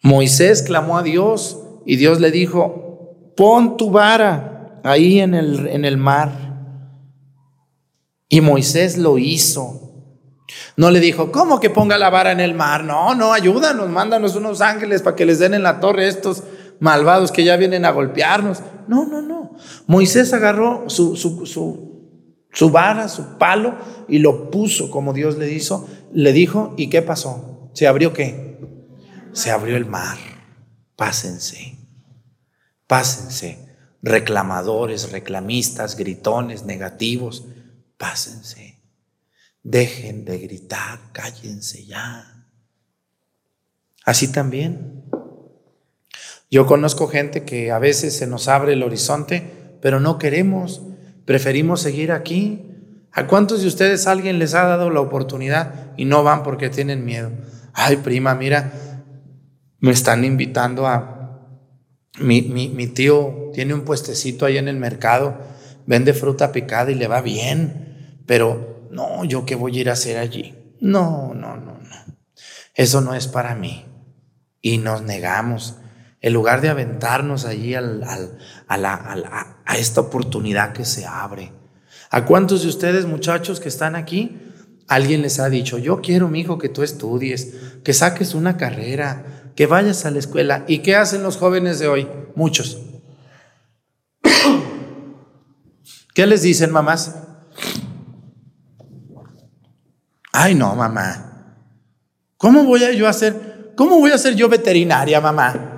Moisés 0.03 0.63
clamó 0.63 0.99
a 0.99 1.03
Dios 1.03 1.59
y 1.87 1.97
Dios 1.97 2.21
le 2.21 2.31
dijo, 2.31 3.33
pon 3.37 3.77
tu 3.77 3.91
vara 3.91 4.81
ahí 4.85 5.21
en 5.21 5.35
el, 5.35 5.67
en 5.69 5.85
el 5.85 5.97
mar. 5.97 6.49
Y 8.29 8.41
Moisés 8.41 8.99
lo 8.99 9.19
hizo. 9.19 9.89
No 10.77 10.91
le 10.91 11.01
dijo, 11.01 11.33
¿cómo 11.33 11.61
que 11.61 11.71
ponga 11.71 11.99
la 11.99 12.11
vara 12.11 12.33
en 12.33 12.41
el 12.41 12.55
mar? 12.55 12.85
No, 12.85 13.15
no, 13.15 13.33
ayúdanos, 13.33 13.89
mándanos 13.89 14.37
unos 14.37 14.61
ángeles 14.61 15.03
para 15.03 15.17
que 15.17 15.27
les 15.27 15.39
den 15.39 15.55
en 15.55 15.63
la 15.63 15.81
torre 15.81 16.09
estos 16.09 16.43
malvados 16.81 17.33
que 17.33 17.45
ya 17.45 17.57
vienen 17.57 17.85
a 17.85 17.91
golpearnos. 17.91 18.63
No, 18.87 19.07
no, 19.07 19.23
no. 19.23 19.57
Moisés 19.87 20.33
agarró 20.33 20.89
su, 20.89 21.17
su, 21.17 21.47
su, 21.47 22.47
su 22.53 22.71
vara, 22.71 23.09
su 23.09 23.39
palo, 23.39 23.77
y 24.09 24.19
lo 24.19 24.51
puso 24.51 24.91
como 24.91 25.13
Dios 25.13 25.37
le 25.37 25.53
hizo, 25.53 25.89
le 26.13 26.33
dijo, 26.33 26.75
¿y 26.77 26.89
qué 26.89 27.03
pasó? 27.03 27.71
¿Se 27.75 27.87
abrió 27.87 28.13
qué? 28.13 28.59
Se 29.33 29.51
abrió 29.51 29.77
el 29.77 29.87
mar. 29.87 30.19
Pásense, 30.97 31.77
pásense. 32.87 33.67
Reclamadores, 34.01 35.11
reclamistas, 35.11 35.97
gritones, 35.97 36.65
negativos, 36.65 37.47
pásense. 37.97 38.81
Dejen 39.63 40.25
de 40.25 40.39
gritar, 40.39 41.13
cállense 41.13 41.85
ya. 41.85 42.47
Así 44.05 44.33
también. 44.33 45.08
Yo 46.51 46.67
conozco 46.67 47.09
gente 47.09 47.45
que 47.45 47.71
a 47.71 47.79
veces 47.79 48.17
se 48.17 48.27
nos 48.27 48.49
abre 48.49 48.73
el 48.73 48.83
horizonte, 48.83 49.77
pero 49.83 50.01
no 50.01 50.19
queremos, 50.19 50.83
preferimos 51.25 51.83
seguir 51.83 52.11
aquí. 52.11 52.65
¿A 53.13 53.27
cuántos 53.27 53.61
de 53.63 53.69
ustedes 53.69 54.07
alguien 54.07 54.39
les 54.39 54.55
ha 54.55 54.65
dado 54.65 54.91
la 54.91 55.01
oportunidad 55.01 55.93
y 55.97 56.05
no 56.05 56.23
van 56.23 56.43
porque 56.43 56.71
tienen 56.71 57.05
miedo? 57.05 57.31
Ay, 57.75 57.97
prima, 57.97 58.35
mira, 58.35 58.73
me 59.81 59.93
están 59.93 60.25
invitando 60.25 60.87
a... 60.87 61.15
Mi, 62.19 62.43
mi, 62.43 62.87
tío 62.89 63.51
tiene 63.53 63.75
un 63.75 63.83
puestecito 63.83 64.45
ahí 64.45 64.59
en 64.59 64.67
el 64.67 64.77
mercado, 64.77 65.39
vende 65.87 66.15
fruta 66.15 66.51
picada 66.51 66.91
y 66.91 66.97
le 66.97 67.07
va 67.07 67.21
bien, 67.21 68.23
pero 68.27 68.89
no, 68.91 69.25
yo 69.25 69.47
qué 69.47 69.55
voy 69.55 69.77
a 69.77 69.81
ir 69.83 69.91
a 69.91 69.93
hacer 69.93 70.19
allí. 70.19 70.55
No, 70.81 71.33
no, 71.35 71.57
no, 71.57 71.75
no. 71.75 72.17
Eso 72.75 73.01
no 73.03 73.15
es 73.15 73.29
para 73.29 73.55
mí. 73.55 73.85
Y 74.61 74.79
nos 74.79 75.03
negamos. 75.03 75.77
En 76.21 76.33
lugar 76.33 76.61
de 76.61 76.69
aventarnos 76.69 77.45
allí 77.45 77.75
a 77.75 77.87
esta 79.77 80.01
oportunidad 80.01 80.73
que 80.73 80.85
se 80.85 81.07
abre. 81.07 81.53
¿A 82.11 82.25
cuántos 82.25 82.63
de 82.63 82.69
ustedes, 82.69 83.07
muchachos 83.07 83.61
que 83.61 83.69
están 83.69 83.95
aquí, 83.95 84.39
alguien 84.89 85.23
les 85.23 85.39
ha 85.39 85.49
dicho, 85.49 85.79
yo 85.79 86.01
quiero, 86.01 86.29
mi 86.29 86.41
hijo, 86.41 86.59
que 86.59 86.69
tú 86.69 86.83
estudies, 86.83 87.55
que 87.85 87.93
saques 87.93 88.35
una 88.35 88.57
carrera, 88.57 89.53
que 89.55 89.67
vayas 89.67 90.07
a 90.07 90.11
la 90.11 90.19
escuela? 90.19 90.65
¿Y 90.67 90.79
qué 90.79 90.97
hacen 90.97 91.23
los 91.23 91.37
jóvenes 91.37 91.79
de 91.79 91.89
hoy? 91.89 92.09
Muchos. 92.35 92.83
¿Qué 96.15 96.27
les 96.27 96.43
dicen, 96.43 96.73
mamás? 96.73 97.15
Ay, 100.33 100.55
no, 100.55 100.75
mamá. 100.75 101.29
¿Cómo 102.39 102.65
voy 102.65 102.85
a 102.85 102.93
yo 102.93 103.07
hacer? 103.07 103.73
¿Cómo 103.77 103.99
voy 104.01 104.13
a 104.13 104.19
ser 104.19 104.35
yo 104.35 104.49
veterinaria, 104.49 105.21
mamá? 105.21 105.78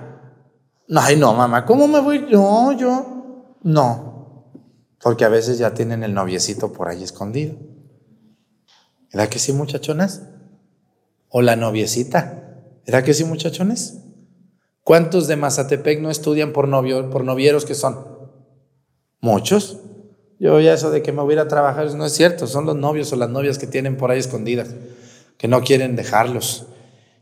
No, 0.90 1.00
ay, 1.00 1.16
no, 1.16 1.32
mamá. 1.32 1.64
¿Cómo 1.64 1.86
me 1.86 2.00
voy? 2.00 2.26
No, 2.32 2.72
yo. 2.72 3.54
No. 3.62 4.50
Porque 5.00 5.24
a 5.24 5.28
veces 5.28 5.56
ya 5.56 5.72
tienen 5.72 6.02
el 6.02 6.12
noviecito 6.12 6.72
por 6.72 6.88
ahí 6.88 7.04
escondido. 7.04 7.54
¿Verdad 9.12 9.28
que 9.28 9.38
sí, 9.38 9.52
muchachonas? 9.52 10.22
O 11.28 11.42
la 11.42 11.54
noviecita. 11.54 12.56
¿Verdad 12.84 13.04
que 13.04 13.14
sí, 13.14 13.24
muchachones? 13.24 14.00
¿Cuántos 14.82 15.28
de 15.28 15.36
Mazatepec 15.36 16.00
no 16.00 16.10
estudian 16.10 16.52
por, 16.52 16.66
novio, 16.66 17.08
por 17.08 17.22
novieros 17.22 17.64
que 17.64 17.76
son? 17.76 18.04
Muchos. 19.20 19.78
Yo 20.40 20.58
ya 20.58 20.74
eso 20.74 20.90
de 20.90 21.02
que 21.02 21.12
me 21.12 21.22
voy 21.22 21.34
a 21.34 21.36
ir 21.36 21.40
a 21.40 21.48
trabajar 21.48 21.94
no 21.94 22.04
es 22.04 22.12
cierto. 22.14 22.48
Son 22.48 22.66
los 22.66 22.74
novios 22.74 23.12
o 23.12 23.16
las 23.16 23.30
novias 23.30 23.58
que 23.58 23.68
tienen 23.68 23.96
por 23.96 24.10
ahí 24.10 24.18
escondidas, 24.18 24.74
que 25.38 25.46
no 25.46 25.60
quieren 25.60 25.94
dejarlos. 25.94 26.66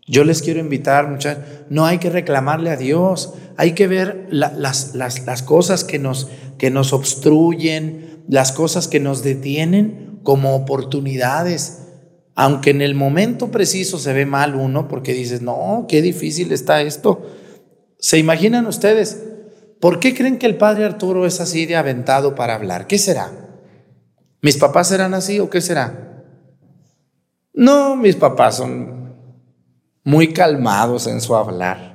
Yo 0.09 0.25
les 0.25 0.41
quiero 0.41 0.59
invitar, 0.59 1.07
muchachos, 1.09 1.45
no 1.69 1.85
hay 1.85 1.99
que 1.99 2.09
reclamarle 2.09 2.71
a 2.71 2.77
Dios, 2.77 3.35
hay 3.59 3.73
que 3.73 3.87
ver 3.87 4.27
la, 4.31 4.51
las, 4.53 4.95
las, 4.95 5.27
las, 5.27 5.43
cosas 5.43 5.85
que 5.85 5.99
nos, 5.99 6.29
que 6.57 6.71
nos 6.71 6.95
obstruyen, 6.95 8.25
las 8.27 8.53
cosas 8.53 8.89
que 8.89 9.01
nos 9.01 9.23
detienen 9.23 10.21
como 10.23 10.57
oportunidades. 10.57 11.83
Aunque 12.35 12.71
en 12.71 12.81
el 12.81 12.95
momento 12.95 13.51
preciso 13.51 13.99
se 13.99 14.15
ve 14.15 14.25
mal 14.25 14.55
uno, 14.55 14.89
porque 14.89 15.13
dices, 15.13 15.43
no, 15.43 15.85
qué 15.89 16.01
difícil 16.01 16.53
está 16.53 16.81
esto. 16.81 17.27
¿Se 17.99 18.17
imaginan 18.17 18.67
ustedes? 18.67 19.25
¿Por 19.81 20.01
qué 20.01 20.15
creen 20.15 20.39
que 20.39 20.47
el 20.47 20.57
padre 20.57 20.85
Arturo 20.85 21.27
es 21.27 21.41
así 21.41 21.67
de 21.67 21.77
aventado 21.77 22.35
para 22.35 22.55
hablar? 22.55 22.87
¿Qué 22.87 22.97
será? 22.97 23.31
¿Mis 24.41 24.57
papás 24.57 24.89
serán 24.89 25.13
así 25.15 25.39
o 25.39 25.51
qué 25.51 25.61
será? 25.61 26.25
No, 27.53 27.97
mis 27.97 28.17
papás 28.17 28.57
son 28.57 28.98
muy 30.09 30.33
calmados 30.33 31.07
en 31.07 31.21
su 31.21 31.37
hablar. 31.37 31.95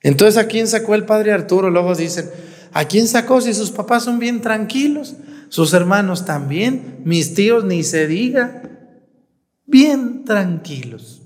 Entonces, 0.00 0.42
¿a 0.42 0.46
quién 0.48 0.66
sacó 0.66 0.94
el 0.94 1.04
padre 1.04 1.32
Arturo? 1.32 1.68
Luego 1.68 1.94
dicen, 1.94 2.30
¿a 2.72 2.86
quién 2.86 3.06
sacó 3.06 3.42
si 3.42 3.52
sus 3.52 3.70
papás 3.70 4.04
son 4.04 4.18
bien 4.18 4.40
tranquilos? 4.40 5.16
Sus 5.50 5.74
hermanos 5.74 6.24
también, 6.24 7.02
mis 7.04 7.34
tíos 7.34 7.62
ni 7.66 7.82
se 7.82 8.06
diga, 8.06 8.62
bien 9.66 10.24
tranquilos. 10.24 11.20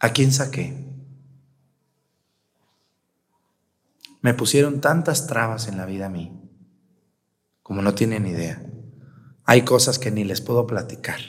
¿A 0.00 0.12
quién 0.12 0.32
saqué? 0.32 0.84
Me 4.20 4.34
pusieron 4.34 4.80
tantas 4.80 5.28
trabas 5.28 5.68
en 5.68 5.76
la 5.76 5.86
vida 5.86 6.06
a 6.06 6.10
mí, 6.10 6.32
como 7.62 7.82
no 7.82 7.94
tienen 7.94 8.26
idea. 8.26 8.60
Hay 9.44 9.62
cosas 9.62 10.00
que 10.00 10.10
ni 10.10 10.24
les 10.24 10.40
puedo 10.40 10.66
platicar, 10.66 11.20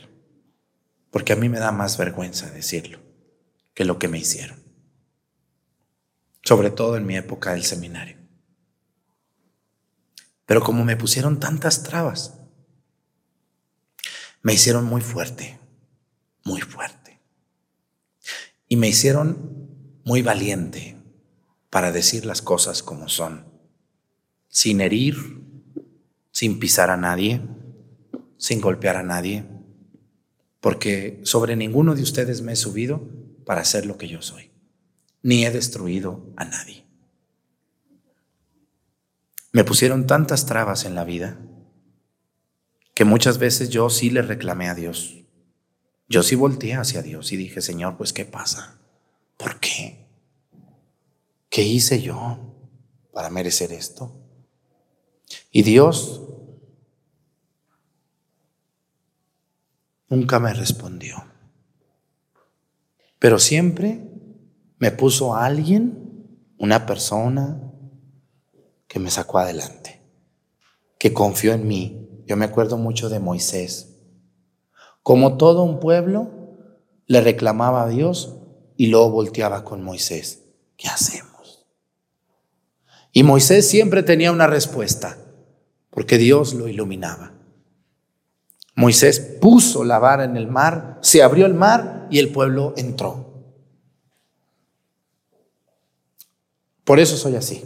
porque 1.11 1.33
a 1.33 1.35
mí 1.35 1.49
me 1.49 1.59
da 1.59 1.71
más 1.71 1.99
vergüenza 1.99 2.49
decirlo 2.49 3.10
que 3.73 3.85
lo 3.85 3.99
que 3.99 4.07
me 4.07 4.19
hicieron. 4.19 4.61
Sobre 6.43 6.71
todo 6.71 6.97
en 6.97 7.05
mi 7.05 7.15
época 7.15 7.53
del 7.53 7.63
seminario. 7.63 8.17
Pero 10.45 10.61
como 10.61 10.83
me 10.83 10.97
pusieron 10.97 11.39
tantas 11.39 11.83
trabas, 11.83 12.39
me 14.41 14.53
hicieron 14.53 14.85
muy 14.85 15.01
fuerte, 15.01 15.59
muy 16.43 16.61
fuerte. 16.61 17.21
Y 18.67 18.75
me 18.75 18.89
hicieron 18.89 19.99
muy 20.03 20.21
valiente 20.21 20.97
para 21.69 21.91
decir 21.91 22.25
las 22.25 22.41
cosas 22.41 22.83
como 22.83 23.07
son, 23.07 23.45
sin 24.49 24.81
herir, 24.81 25.15
sin 26.31 26.59
pisar 26.59 26.89
a 26.89 26.97
nadie, 26.97 27.41
sin 28.37 28.59
golpear 28.59 28.97
a 28.97 29.03
nadie, 29.03 29.45
porque 30.59 31.21
sobre 31.23 31.55
ninguno 31.55 31.95
de 31.95 32.01
ustedes 32.01 32.41
me 32.41 32.53
he 32.53 32.55
subido 32.55 33.07
para 33.45 33.65
ser 33.65 33.85
lo 33.85 33.97
que 33.97 34.07
yo 34.07 34.21
soy, 34.21 34.51
ni 35.21 35.45
he 35.45 35.51
destruido 35.51 36.33
a 36.37 36.45
nadie. 36.45 36.85
Me 39.51 39.63
pusieron 39.63 40.07
tantas 40.07 40.45
trabas 40.45 40.85
en 40.85 40.95
la 40.95 41.03
vida 41.03 41.37
que 42.93 43.05
muchas 43.05 43.37
veces 43.37 43.69
yo 43.69 43.89
sí 43.89 44.09
le 44.09 44.21
reclamé 44.21 44.69
a 44.69 44.75
Dios. 44.75 45.17
Yo 46.07 46.23
sí 46.23 46.35
volteé 46.35 46.75
hacia 46.75 47.01
Dios 47.01 47.31
y 47.31 47.37
dije, 47.37 47.61
Señor, 47.61 47.97
pues 47.97 48.13
¿qué 48.13 48.25
pasa? 48.25 48.79
¿Por 49.37 49.59
qué? 49.59 50.07
¿Qué 51.49 51.63
hice 51.63 52.01
yo 52.01 52.55
para 53.13 53.29
merecer 53.29 53.73
esto? 53.73 54.17
Y 55.51 55.63
Dios 55.63 56.21
nunca 60.07 60.39
me 60.39 60.53
respondió. 60.53 61.25
Pero 63.21 63.37
siempre 63.37 64.01
me 64.79 64.89
puso 64.89 65.35
alguien, 65.35 66.49
una 66.57 66.87
persona 66.87 67.71
que 68.87 68.97
me 68.97 69.11
sacó 69.11 69.37
adelante, 69.37 70.01
que 70.97 71.13
confió 71.13 71.53
en 71.53 71.67
mí. 71.67 72.23
Yo 72.25 72.35
me 72.35 72.45
acuerdo 72.45 72.79
mucho 72.79 73.09
de 73.09 73.19
Moisés. 73.19 73.95
Como 75.03 75.37
todo 75.37 75.61
un 75.61 75.79
pueblo, 75.79 76.31
le 77.05 77.21
reclamaba 77.21 77.83
a 77.83 77.87
Dios 77.87 78.37
y 78.75 78.87
luego 78.87 79.11
volteaba 79.11 79.63
con 79.63 79.83
Moisés. 79.83 80.45
¿Qué 80.75 80.87
hacemos? 80.87 81.67
Y 83.11 83.21
Moisés 83.21 83.69
siempre 83.69 84.01
tenía 84.01 84.31
una 84.31 84.47
respuesta, 84.47 85.19
porque 85.91 86.17
Dios 86.17 86.55
lo 86.55 86.67
iluminaba. 86.67 87.33
Moisés 88.73 89.19
puso 89.39 89.83
la 89.83 89.99
vara 89.99 90.23
en 90.23 90.37
el 90.37 90.47
mar, 90.47 90.97
se 91.03 91.21
abrió 91.21 91.45
el 91.45 91.53
mar 91.53 92.00
y 92.11 92.19
el 92.19 92.29
pueblo 92.29 92.73
entró. 92.77 93.31
Por 96.83 96.99
eso 96.99 97.17
soy 97.17 97.35
así. 97.35 97.63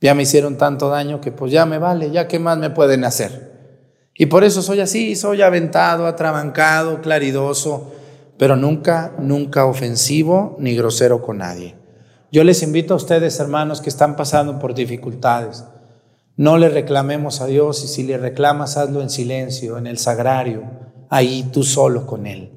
Ya 0.00 0.14
me 0.14 0.24
hicieron 0.24 0.58
tanto 0.58 0.88
daño 0.88 1.20
que 1.20 1.32
pues 1.32 1.50
ya 1.50 1.64
me 1.64 1.78
vale, 1.78 2.10
ya 2.10 2.28
qué 2.28 2.38
más 2.38 2.58
me 2.58 2.70
pueden 2.70 3.04
hacer. 3.04 3.52
Y 4.14 4.26
por 4.26 4.44
eso 4.44 4.60
soy 4.60 4.80
así, 4.80 5.16
soy 5.16 5.42
aventado, 5.42 6.06
atrabancado, 6.06 7.00
claridoso, 7.00 7.92
pero 8.36 8.56
nunca, 8.56 9.14
nunca 9.18 9.64
ofensivo 9.64 10.56
ni 10.58 10.76
grosero 10.76 11.22
con 11.22 11.38
nadie. 11.38 11.76
Yo 12.30 12.44
les 12.44 12.62
invito 12.62 12.94
a 12.94 12.96
ustedes, 12.96 13.38
hermanos, 13.40 13.80
que 13.80 13.90
están 13.90 14.16
pasando 14.16 14.58
por 14.58 14.74
dificultades. 14.74 15.64
No 16.36 16.58
le 16.58 16.68
reclamemos 16.68 17.40
a 17.40 17.46
Dios 17.46 17.84
y 17.84 17.88
si 17.88 18.02
le 18.02 18.18
reclamas, 18.18 18.76
hazlo 18.76 19.02
en 19.02 19.10
silencio, 19.10 19.78
en 19.78 19.86
el 19.86 19.98
sagrario, 19.98 20.81
ahí 21.12 21.50
tú 21.52 21.62
solo 21.62 22.06
con 22.06 22.26
Él. 22.26 22.50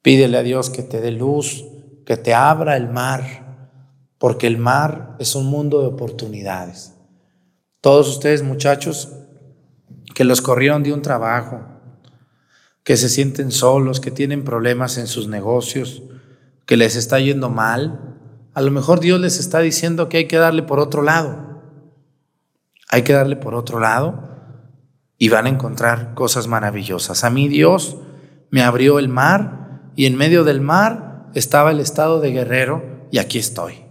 Pídele 0.00 0.38
a 0.38 0.44
Dios 0.44 0.70
que 0.70 0.84
te 0.84 1.00
dé 1.00 1.10
luz, 1.10 1.64
que 2.06 2.16
te 2.16 2.32
abra 2.32 2.76
el 2.76 2.88
mar, 2.88 3.74
porque 4.16 4.46
el 4.46 4.58
mar 4.58 5.16
es 5.18 5.34
un 5.34 5.46
mundo 5.46 5.80
de 5.80 5.88
oportunidades. 5.88 6.94
Todos 7.80 8.08
ustedes 8.08 8.44
muchachos 8.44 9.12
que 10.14 10.22
los 10.22 10.40
corrieron 10.40 10.84
de 10.84 10.92
un 10.92 11.02
trabajo, 11.02 11.62
que 12.84 12.96
se 12.96 13.08
sienten 13.08 13.50
solos, 13.50 13.98
que 13.98 14.12
tienen 14.12 14.44
problemas 14.44 14.96
en 14.96 15.08
sus 15.08 15.26
negocios, 15.26 16.04
que 16.64 16.76
les 16.76 16.94
está 16.94 17.18
yendo 17.18 17.50
mal, 17.50 18.20
a 18.54 18.62
lo 18.62 18.70
mejor 18.70 19.00
Dios 19.00 19.20
les 19.20 19.40
está 19.40 19.58
diciendo 19.58 20.08
que 20.08 20.18
hay 20.18 20.28
que 20.28 20.36
darle 20.36 20.62
por 20.62 20.78
otro 20.78 21.02
lado. 21.02 21.60
Hay 22.88 23.02
que 23.02 23.14
darle 23.14 23.34
por 23.34 23.56
otro 23.56 23.80
lado 23.80 24.37
y 25.18 25.28
van 25.28 25.46
a 25.46 25.50
encontrar 25.50 26.14
cosas 26.14 26.46
maravillosas. 26.46 27.24
A 27.24 27.30
mí 27.30 27.48
Dios 27.48 27.98
me 28.50 28.62
abrió 28.62 28.98
el 28.98 29.08
mar 29.08 29.90
y 29.96 30.06
en 30.06 30.16
medio 30.16 30.44
del 30.44 30.60
mar 30.60 31.26
estaba 31.34 31.72
el 31.72 31.80
estado 31.80 32.20
de 32.20 32.30
guerrero 32.30 33.08
y 33.10 33.18
aquí 33.18 33.38
estoy. 33.38 33.84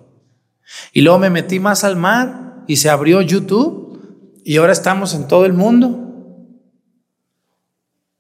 Y 0.94 1.02
luego 1.02 1.20
me 1.20 1.30
metí 1.30 1.60
más 1.60 1.84
al 1.84 1.98
mar 1.98 2.64
y 2.68 2.78
se 2.78 2.90
abrió 2.90 3.22
YouTube 3.22 4.42
y 4.44 4.58
ahora 4.58 4.72
estamos 4.72 5.14
en 5.14 5.28
todo 5.28 5.46
el 5.46 5.54
mundo. 5.54 6.06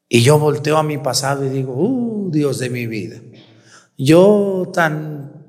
Y 0.09 0.21
yo 0.21 0.39
volteo 0.39 0.77
a 0.77 0.83
mi 0.83 0.97
pasado 0.97 1.45
y 1.45 1.49
digo, 1.49 1.73
uh, 1.73 2.29
Dios 2.31 2.59
de 2.59 2.69
mi 2.69 2.87
vida. 2.87 3.17
Yo 3.97 4.69
tan 4.73 5.43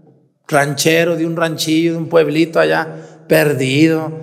ranchero 0.47 1.17
de 1.17 1.27
un 1.27 1.37
ranchillo, 1.37 1.93
de 1.93 1.99
un 1.99 2.09
pueblito 2.09 2.59
allá, 2.59 3.25
perdido, 3.29 4.21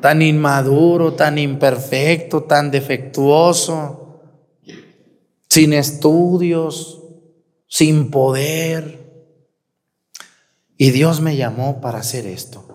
tan 0.00 0.22
inmaduro, 0.22 1.14
tan 1.14 1.38
imperfecto, 1.38 2.44
tan 2.44 2.70
defectuoso, 2.70 4.20
sin 5.48 5.72
estudios, 5.72 7.02
sin 7.66 8.10
poder. 8.10 9.00
Y 10.76 10.90
Dios 10.90 11.20
me 11.20 11.36
llamó 11.36 11.80
para 11.80 11.98
hacer 11.98 12.26
esto. 12.26 12.66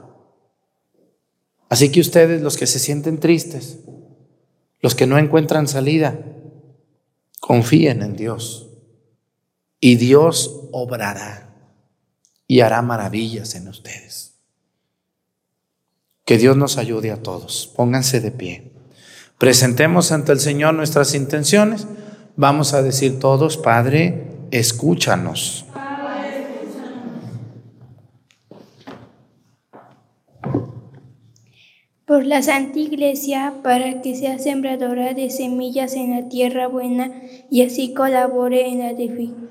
Así 1.69 1.91
que 1.91 1.99
ustedes, 1.99 2.41
los 2.41 2.57
que 2.57 2.67
se 2.67 2.79
sienten 2.79 3.19
tristes, 3.19 3.79
los 4.81 4.93
que 4.93 5.07
no 5.07 5.17
encuentran 5.17 5.67
salida, 5.67 6.19
confíen 7.39 8.01
en 8.01 8.15
Dios. 8.15 8.69
Y 9.79 9.95
Dios 9.95 10.69
obrará 10.71 11.53
y 12.47 12.61
hará 12.61 12.81
maravillas 12.81 13.55
en 13.55 13.67
ustedes. 13.67 14.24
Que 16.25 16.39
Dios 16.39 16.57
nos 16.57 16.79
ayude 16.79 17.11
a 17.11 17.21
todos. 17.21 17.71
Pónganse 17.75 18.19
de 18.19 18.31
pie. 18.31 18.71
Presentemos 19.37 20.11
ante 20.11 20.31
el 20.31 20.39
Señor 20.39 20.73
nuestras 20.73 21.13
intenciones. 21.13 21.87
Vamos 22.35 22.73
a 22.73 22.81
decir 22.81 23.19
todos, 23.19 23.57
Padre, 23.57 24.23
escúchanos. 24.49 25.65
Por 32.07 32.25
la 32.25 32.41
Santa 32.41 32.79
Iglesia, 32.79 33.53
para 33.63 34.01
que 34.01 34.15
sea 34.15 34.39
sembradora 34.39 35.13
de 35.13 35.29
semillas 35.29 35.93
en 35.93 36.11
la 36.11 36.27
tierra 36.27 36.67
buena 36.67 37.11
y 37.51 37.61
así 37.61 37.93
colabore 37.93 38.67
en 38.67 38.79
la 38.79 38.91
edificación 38.91 39.44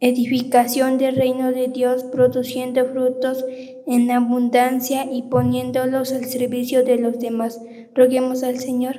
del 0.00 1.16
reino 1.16 1.50
de 1.52 1.68
Dios, 1.68 2.04
produciendo 2.04 2.84
frutos 2.86 3.44
en 3.86 4.10
abundancia 4.10 5.06
y 5.10 5.22
poniéndolos 5.22 6.12
al 6.12 6.24
servicio 6.24 6.84
de 6.84 6.98
los 6.98 7.18
demás. 7.18 7.60
Roguemos 7.94 8.42
al 8.42 8.58
Señor. 8.58 8.96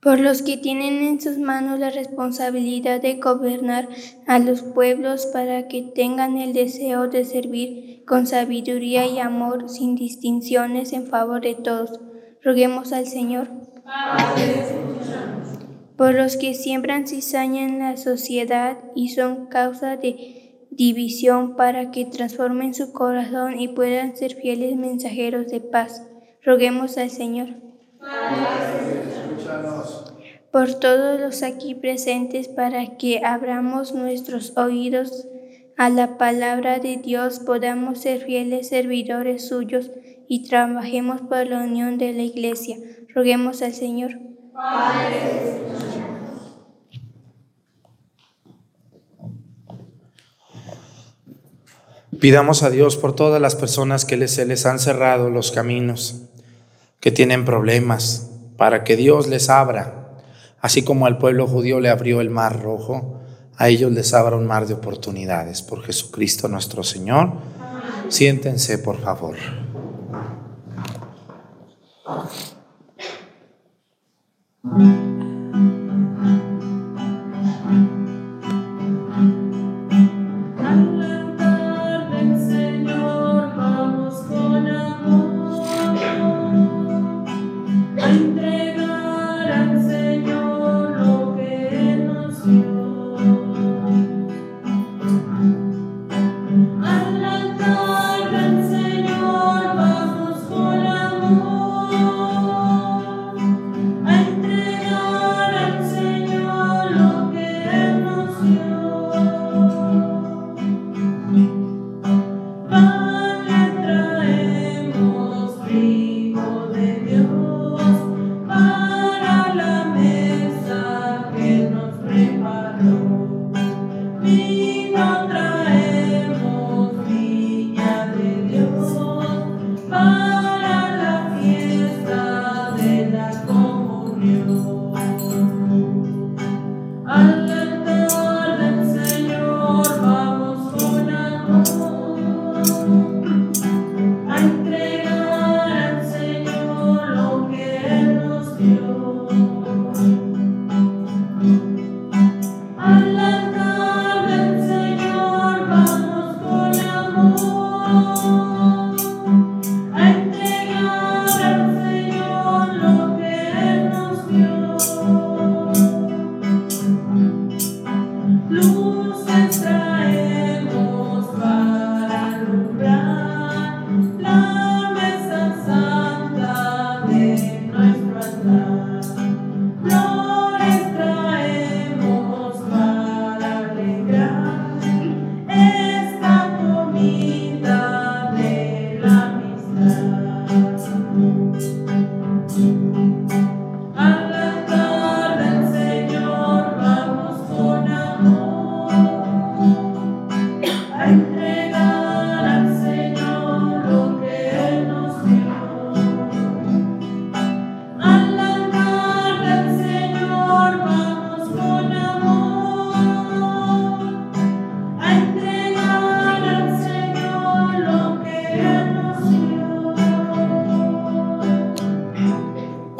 Por 0.00 0.20
los 0.20 0.42
que 0.42 0.56
tienen 0.56 1.02
en 1.02 1.20
sus 1.20 1.38
manos 1.38 1.78
la 1.78 1.90
responsabilidad 1.90 3.02
de 3.02 3.14
gobernar 3.14 3.88
a 4.26 4.38
los 4.38 4.62
pueblos 4.62 5.26
para 5.26 5.68
que 5.68 5.82
tengan 5.82 6.38
el 6.38 6.52
deseo 6.52 7.08
de 7.08 7.24
servir 7.24 8.04
con 8.06 8.26
sabiduría 8.26 9.06
y 9.06 9.18
amor 9.18 9.68
sin 9.68 9.96
distinciones 9.96 10.92
en 10.92 11.08
favor 11.08 11.42
de 11.42 11.56
todos. 11.56 12.00
Roguemos 12.42 12.92
al 12.92 13.06
Señor. 13.06 13.48
Por 15.98 16.14
los 16.14 16.36
que 16.36 16.54
siembran 16.54 17.08
cizaña 17.08 17.64
en 17.64 17.80
la 17.80 17.96
sociedad 17.96 18.78
y 18.94 19.08
son 19.08 19.46
causa 19.46 19.96
de 19.96 20.66
división 20.70 21.56
para 21.56 21.90
que 21.90 22.04
transformen 22.04 22.72
su 22.72 22.92
corazón 22.92 23.58
y 23.58 23.66
puedan 23.66 24.16
ser 24.16 24.36
fieles 24.36 24.76
mensajeros 24.76 25.48
de 25.48 25.60
paz. 25.60 26.04
Roguemos 26.44 26.96
al 26.98 27.10
Señor. 27.10 27.48
Por 30.52 30.74
todos 30.74 31.20
los 31.20 31.42
aquí 31.42 31.74
presentes 31.74 32.46
para 32.46 32.96
que 32.96 33.24
abramos 33.24 33.92
nuestros 33.92 34.56
oídos 34.56 35.26
a 35.76 35.90
la 35.90 36.16
palabra 36.16 36.78
de 36.78 36.98
Dios, 36.98 37.40
podamos 37.40 37.98
ser 37.98 38.20
fieles 38.20 38.68
servidores 38.68 39.48
suyos 39.48 39.90
y 40.28 40.48
trabajemos 40.48 41.22
por 41.22 41.44
la 41.48 41.64
unión 41.64 41.98
de 41.98 42.12
la 42.12 42.22
iglesia. 42.22 42.76
Roguemos 43.12 43.62
al 43.62 43.72
Señor. 43.72 44.12
Pidamos 52.20 52.62
a 52.62 52.70
Dios 52.70 52.96
por 52.96 53.14
todas 53.14 53.40
las 53.40 53.54
personas 53.54 54.04
que 54.04 54.26
se 54.28 54.44
les 54.44 54.66
han 54.66 54.78
cerrado 54.78 55.30
los 55.30 55.52
caminos, 55.52 56.22
que 57.00 57.12
tienen 57.12 57.44
problemas, 57.44 58.30
para 58.56 58.82
que 58.82 58.96
Dios 58.96 59.28
les 59.28 59.48
abra, 59.48 60.18
así 60.60 60.82
como 60.82 61.06
al 61.06 61.18
pueblo 61.18 61.46
judío 61.46 61.78
le 61.78 61.90
abrió 61.90 62.20
el 62.20 62.30
mar 62.30 62.60
rojo, 62.60 63.20
a 63.56 63.68
ellos 63.68 63.92
les 63.92 64.14
abra 64.14 64.36
un 64.36 64.46
mar 64.46 64.66
de 64.66 64.74
oportunidades. 64.74 65.62
Por 65.62 65.82
Jesucristo 65.82 66.48
nuestro 66.48 66.82
Señor. 66.82 67.32
Siéntense, 68.08 68.78
por 68.78 69.00
favor. 69.00 69.36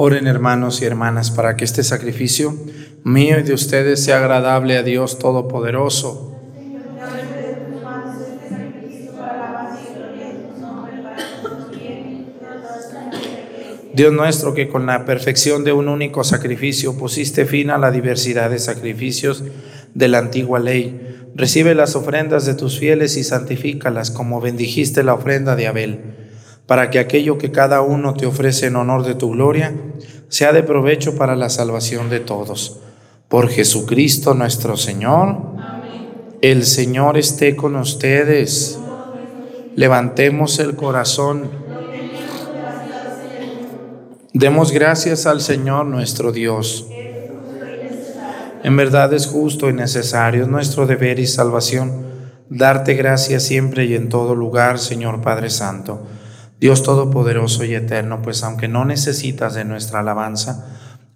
Oren 0.00 0.28
hermanos 0.28 0.80
y 0.80 0.84
hermanas 0.84 1.32
para 1.32 1.56
que 1.56 1.64
este 1.64 1.82
sacrificio 1.82 2.54
mío 3.02 3.40
y 3.40 3.42
de 3.42 3.52
ustedes 3.52 4.04
sea 4.04 4.18
agradable 4.18 4.76
a 4.76 4.84
Dios 4.84 5.18
Todopoderoso. 5.18 6.36
Dios 13.92 14.12
nuestro, 14.12 14.54
que 14.54 14.68
con 14.68 14.86
la 14.86 15.04
perfección 15.04 15.64
de 15.64 15.72
un 15.72 15.88
único 15.88 16.22
sacrificio 16.22 16.96
pusiste 16.96 17.44
fin 17.44 17.70
a 17.70 17.78
la 17.78 17.90
diversidad 17.90 18.50
de 18.50 18.60
sacrificios 18.60 19.42
de 19.94 20.06
la 20.06 20.18
antigua 20.18 20.60
ley, 20.60 21.26
recibe 21.34 21.74
las 21.74 21.96
ofrendas 21.96 22.46
de 22.46 22.54
tus 22.54 22.78
fieles 22.78 23.16
y 23.16 23.24
santifícalas 23.24 24.12
como 24.12 24.40
bendijiste 24.40 25.02
la 25.02 25.14
ofrenda 25.14 25.56
de 25.56 25.66
Abel, 25.66 26.27
para 26.68 26.90
que 26.90 26.98
aquello 26.98 27.38
que 27.38 27.50
cada 27.50 27.80
uno 27.80 28.12
te 28.12 28.26
ofrece 28.26 28.66
en 28.66 28.76
honor 28.76 29.02
de 29.02 29.14
tu 29.14 29.30
gloria 29.30 29.74
sea 30.28 30.52
de 30.52 30.62
provecho 30.62 31.16
para 31.16 31.34
la 31.34 31.48
salvación 31.48 32.10
de 32.10 32.20
todos. 32.20 32.78
Por 33.28 33.48
Jesucristo 33.48 34.34
nuestro 34.34 34.76
Señor. 34.76 35.38
El 36.42 36.66
Señor 36.66 37.16
esté 37.16 37.56
con 37.56 37.74
ustedes. 37.74 38.78
Levantemos 39.76 40.58
el 40.58 40.76
corazón. 40.76 41.50
Demos 44.34 44.70
gracias 44.70 45.24
al 45.24 45.40
Señor 45.40 45.86
nuestro 45.86 46.32
Dios. 46.32 46.86
En 48.62 48.76
verdad 48.76 49.14
es 49.14 49.26
justo 49.26 49.70
y 49.70 49.72
necesario, 49.72 50.42
es 50.42 50.48
nuestro 50.48 50.86
deber 50.86 51.18
y 51.18 51.26
salvación, 51.26 52.06
darte 52.50 52.92
gracias 52.92 53.44
siempre 53.44 53.86
y 53.86 53.94
en 53.94 54.10
todo 54.10 54.34
lugar, 54.34 54.78
Señor 54.78 55.22
Padre 55.22 55.48
Santo, 55.48 56.02
Dios 56.60 56.82
Todopoderoso 56.82 57.64
y 57.64 57.74
Eterno, 57.74 58.20
pues 58.22 58.42
aunque 58.42 58.68
no 58.68 58.84
necesitas 58.84 59.54
de 59.54 59.64
nuestra 59.64 60.00
alabanza, 60.00 60.66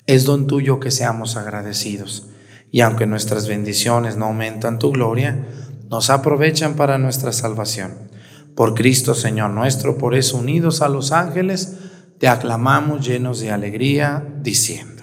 es 0.07 0.25
don 0.25 0.47
tuyo 0.47 0.79
que 0.81 0.91
seamos 0.91 1.37
agradecidos. 1.37 2.29
Y 2.71 2.81
aunque 2.81 3.07
nuestras 3.07 3.49
bendiciones 3.49 4.17
no 4.17 4.27
aumentan 4.27 4.79
tu 4.79 4.93
gloria, 4.93 5.47
nos 5.91 6.11
aprovechan 6.11 6.75
para 6.75 6.99
nuestra 6.99 7.33
salvación. 7.33 7.93
Por 8.55 8.75
Cristo, 8.75 9.15
Señor 9.15 9.51
nuestro, 9.51 9.99
por 9.99 10.15
eso 10.15 10.39
unidos 10.39 10.81
a 10.81 10.89
los 10.89 11.13
ángeles, 11.13 11.77
te 12.19 12.29
aclamamos 12.29 13.07
llenos 13.07 13.41
de 13.41 13.51
alegría, 13.51 14.25
diciendo. 14.43 15.03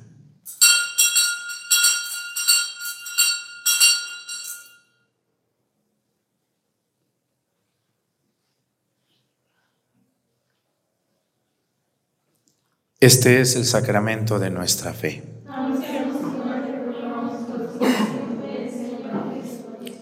Este 13.01 13.41
es 13.41 13.55
el 13.55 13.65
sacramento 13.65 14.37
de 14.37 14.51
nuestra 14.51 14.93
fe. 14.93 15.23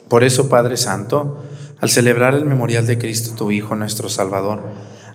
Por 0.10 0.26
eso, 0.26 0.50
Padre 0.50 0.76
Santo, 0.76 1.42
al 1.80 1.90
celebrar 1.90 2.36
el 2.36 2.44
memorial 2.44 2.86
de 2.86 2.98
Cristo, 2.98 3.36
tu 3.38 3.52
Hijo, 3.52 3.78
nuestro 3.78 4.10
Salvador, 4.10 4.64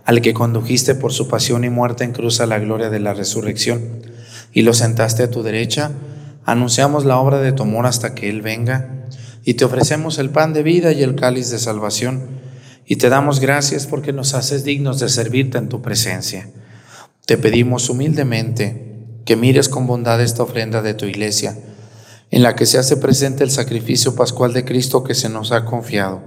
al 0.07 0.23
que 0.23 0.33
condujiste 0.33 0.95
por 0.95 1.13
su 1.13 1.29
pasión 1.29 1.63
y 1.63 1.69
muerte 1.69 2.05
en 2.05 2.13
cruz 2.13 2.41
a 2.41 2.47
la 2.47 2.59
gloria 2.59 2.89
de 2.89 3.01
la 3.01 3.13
resurrección, 3.13 4.01
y 4.55 4.63
lo 4.63 4.73
sentaste 4.73 5.23
a 5.23 5.31
tu 5.31 5.43
derecha, 5.43 5.91
anunciamos 6.47 7.05
la 7.05 7.19
obra 7.19 7.41
de 7.41 7.53
tu 7.53 7.65
amor 7.65 7.85
hasta 7.85 8.15
que 8.15 8.31
Él 8.31 8.41
venga, 8.41 9.05
y 9.45 9.55
te 9.55 9.67
ofrecemos 9.67 10.19
el 10.19 10.31
pan 10.31 10.55
de 10.55 10.63
vida 10.63 10.93
y 10.93 11.03
el 11.03 11.17
cáliz 11.17 11.51
de 11.51 11.59
salvación, 11.59 12.29
y 12.87 12.97
te 12.97 13.11
damos 13.11 13.41
gracias 13.41 13.87
porque 13.87 14.15
nos 14.15 14.33
haces 14.33 14.65
dignos 14.65 15.01
de 15.01 15.11
servirte 15.11 15.59
en 15.59 15.69
tu 15.69 15.83
presencia. 15.83 16.49
Te 17.27 17.39
pedimos 17.39 17.89
humildemente 17.89 19.23
que 19.25 19.37
mires 19.37 19.71
con 19.71 19.87
bondad 19.87 20.21
esta 20.21 20.43
ofrenda 20.43 20.83
de 20.83 20.93
tu 20.93 21.07
iglesia, 21.07 21.57
en 22.31 22.43
la 22.43 22.55
que 22.55 22.67
se 22.67 22.77
hace 22.77 22.99
presente 22.99 23.45
el 23.45 23.51
sacrificio 23.51 24.15
pascual 24.15 24.53
de 24.53 24.67
Cristo 24.67 25.05
que 25.05 25.15
se 25.15 25.31
nos 25.31 25.51
ha 25.51 25.65
confiado, 25.65 26.21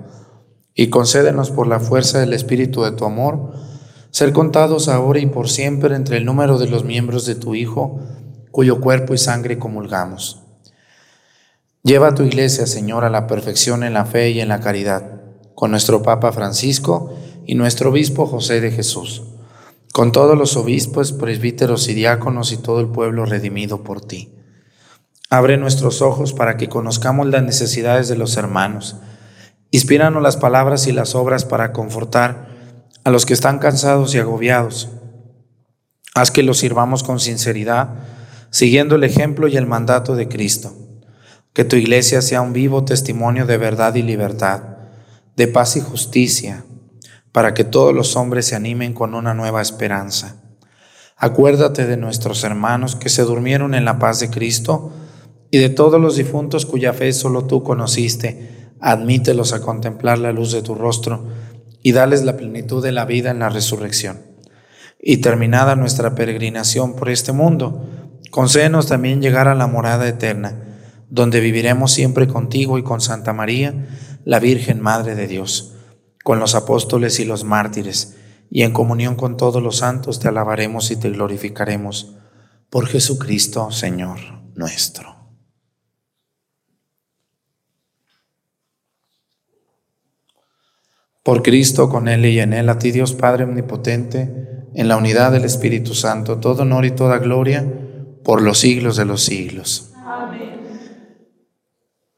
y 0.74 0.88
concédenos 0.88 1.52
por 1.52 1.68
la 1.68 1.80
fuerza 1.80 2.20
del 2.20 2.34
Espíritu 2.34 2.82
de 2.82 2.94
tu 2.94 3.06
amor, 3.06 3.54
ser 4.10 4.34
contados 4.34 4.88
ahora 4.88 5.20
y 5.20 5.28
por 5.28 5.50
siempre 5.50 5.96
entre 5.96 6.18
el 6.18 6.26
número 6.26 6.58
de 6.58 6.68
los 6.68 6.84
miembros 6.84 7.28
de 7.28 7.36
tu 7.36 7.54
Hijo, 7.54 8.00
cuyo 8.50 8.82
cuerpo 8.82 9.14
y 9.14 9.20
sangre 9.20 9.60
comulgamos. 9.60 10.42
Lleva 11.84 12.08
a 12.08 12.16
tu 12.16 12.24
iglesia, 12.24 12.66
Señor, 12.66 13.06
a 13.06 13.12
la 13.12 13.28
perfección 13.28 13.84
en 13.84 13.94
la 13.94 14.06
fe 14.06 14.32
y 14.32 14.40
en 14.40 14.48
la 14.48 14.62
caridad, 14.62 15.22
con 15.54 15.70
nuestro 15.70 16.02
Papa 16.02 16.32
Francisco 16.32 17.14
y 17.46 17.54
nuestro 17.54 17.92
Obispo 17.92 18.26
José 18.26 18.62
de 18.62 18.72
Jesús, 18.72 19.22
con 19.92 20.12
todos 20.12 20.38
los 20.38 20.58
obispos, 20.58 21.14
presbíteros 21.14 21.88
y 21.88 21.94
diáconos 21.94 22.52
y 22.52 22.58
todo 22.58 22.80
el 22.80 22.88
pueblo 22.88 23.26
redimido 23.26 23.84
por 23.84 24.02
ti. 24.02 24.34
Abre 25.30 25.58
nuestros 25.58 26.02
ojos 26.02 26.34
para 26.34 26.56
que 26.56 26.70
conozcamos 26.70 27.28
las 27.28 27.44
necesidades 27.44 28.08
de 28.08 28.16
los 28.16 28.38
hermanos. 28.38 28.96
Inspíranos 29.72 30.24
las 30.24 30.38
palabras 30.38 30.88
y 30.88 30.94
las 30.94 31.16
obras 31.16 31.44
para 31.44 31.74
confortar 31.74 32.48
a 33.04 33.10
los 33.10 33.26
que 33.26 33.34
están 33.34 33.60
cansados 33.60 34.16
y 34.16 34.20
agobiados. 34.20 34.90
Haz 36.14 36.32
que 36.32 36.44
los 36.44 36.60
sirvamos 36.60 37.04
con 37.04 37.20
sinceridad, 37.20 37.90
siguiendo 38.50 38.96
el 38.96 39.04
ejemplo 39.04 39.48
y 39.48 39.58
el 39.58 39.66
mandato 39.66 40.16
de 40.16 40.28
Cristo. 40.28 40.74
Que 41.54 41.66
tu 41.66 41.76
iglesia 41.76 42.22
sea 42.22 42.42
un 42.42 42.54
vivo 42.54 42.86
testimonio 42.86 43.46
de 43.46 43.58
verdad 43.58 43.96
y 43.96 44.04
libertad, 44.04 44.62
de 45.36 45.48
paz 45.48 45.76
y 45.76 45.82
justicia, 45.82 46.64
para 47.38 47.54
que 47.54 47.64
todos 47.64 47.94
los 47.94 48.16
hombres 48.16 48.48
se 48.48 48.56
animen 48.56 48.94
con 48.94 49.14
una 49.14 49.36
nueva 49.36 49.62
esperanza. 49.62 50.38
Acuérdate 51.18 51.86
de 51.86 51.96
nuestros 51.96 52.44
hermanos 52.44 52.96
que 52.96 53.10
se 53.10 53.22
durmieron 53.22 53.76
en 53.76 53.86
la 53.86 54.00
paz 54.00 54.20
de 54.20 54.32
Cristo 54.32 54.92
y 55.52 55.60
de 55.60 55.70
todos 55.70 56.02
los 56.02 56.16
difuntos 56.16 56.66
cuya 56.66 56.94
fe 56.94 57.14
solo 57.14 57.46
tú 57.46 57.62
conociste, 57.62 58.72
admítelos 58.80 59.54
a 59.54 59.62
contemplar 59.62 60.18
la 60.18 60.32
luz 60.32 60.52
de 60.52 60.64
tu 60.64 60.74
rostro 60.74 61.28
y 61.84 61.92
dales 61.92 62.24
la 62.24 62.38
plenitud 62.38 62.84
de 62.84 62.92
la 62.92 63.06
vida 63.06 63.30
en 63.30 63.38
la 63.38 63.50
resurrección. 63.50 64.18
Y 65.00 65.18
terminada 65.18 65.76
nuestra 65.76 66.16
peregrinación 66.16 66.96
por 66.96 67.08
este 67.08 67.34
mundo, 67.34 67.86
concédenos 68.32 68.88
también 68.88 69.22
llegar 69.22 69.48
a 69.48 69.54
la 69.54 69.68
morada 69.68 70.08
eterna, 70.08 70.56
donde 71.12 71.40
viviremos 71.40 71.92
siempre 71.94 72.28
contigo 72.28 72.80
y 72.80 72.84
con 72.84 73.00
Santa 73.00 73.32
María, 73.32 73.76
la 74.26 74.40
Virgen 74.40 74.82
Madre 74.82 75.14
de 75.14 75.28
Dios, 75.28 75.76
con 76.28 76.40
los 76.42 76.56
apóstoles 76.56 77.22
y 77.22 77.24
los 77.24 77.46
mártires, 77.46 78.18
y 78.50 78.64
en 78.64 78.74
comunión 78.74 79.16
con 79.16 79.38
todos 79.38 79.64
los 79.64 79.78
santos 79.78 80.20
te 80.20 80.28
alabaremos 80.28 80.92
y 80.92 80.98
te 80.98 81.10
glorificaremos. 81.10 82.18
Por 82.70 82.86
Jesucristo, 82.86 83.72
Señor 83.72 84.20
nuestro. 84.54 85.16
Por 91.24 91.44
Cristo, 91.44 91.88
con 91.88 92.10
Él 92.10 92.26
y 92.26 92.42
en 92.42 92.52
Él, 92.52 92.68
a 92.68 92.78
ti 92.78 92.92
Dios 92.92 93.14
Padre 93.14 93.46
Omnipotente, 93.46 94.66
en 94.74 94.90
la 94.90 94.98
unidad 94.98 95.32
del 95.32 95.46
Espíritu 95.46 95.94
Santo, 95.94 96.40
todo 96.40 96.64
honor 96.64 96.84
y 96.84 96.92
toda 96.92 97.20
gloria 97.20 97.66
por 98.26 98.42
los 98.42 98.58
siglos 98.58 98.98
de 98.98 99.06
los 99.06 99.24
siglos. 99.24 99.94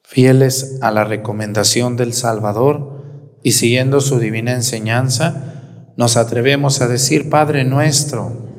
Fieles 0.01 0.79
a 0.81 0.89
la 0.89 1.03
recomendación 1.03 1.95
del 1.95 2.13
Salvador 2.13 2.98
y 3.43 3.53
siguiendo 3.53 4.01
su 4.01 4.19
divina 4.19 4.53
enseñanza, 4.53 5.93
nos 5.97 6.17
atrevemos 6.17 6.81
a 6.81 6.87
decir, 6.87 7.29
Padre 7.29 7.63
nuestro, 7.63 8.58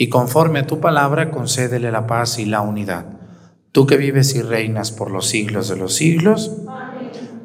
y 0.00 0.08
conforme 0.08 0.60
a 0.60 0.66
tu 0.66 0.80
palabra, 0.80 1.30
concédele 1.30 1.92
la 1.92 2.06
paz 2.06 2.38
y 2.38 2.46
la 2.46 2.62
unidad. 2.62 3.04
Tú 3.70 3.86
que 3.86 3.98
vives 3.98 4.34
y 4.34 4.40
reinas 4.40 4.92
por 4.92 5.10
los 5.10 5.26
siglos 5.26 5.68
de 5.68 5.76
los 5.76 5.92
siglos, 5.92 6.52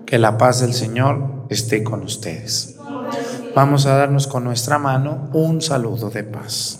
que 0.06 0.20
la 0.20 0.38
paz 0.38 0.62
del 0.62 0.74
Señor 0.74 1.48
esté 1.50 1.84
con 1.84 2.02
ustedes. 2.04 2.78
Vamos 3.54 3.86
a 3.88 3.98
darnos 3.98 4.28
con 4.28 4.46
nuestra 4.46 4.80
mano 4.80 5.30
un 5.34 5.62
saludo 5.62 6.10
de 6.10 6.24
paz. 6.24 6.80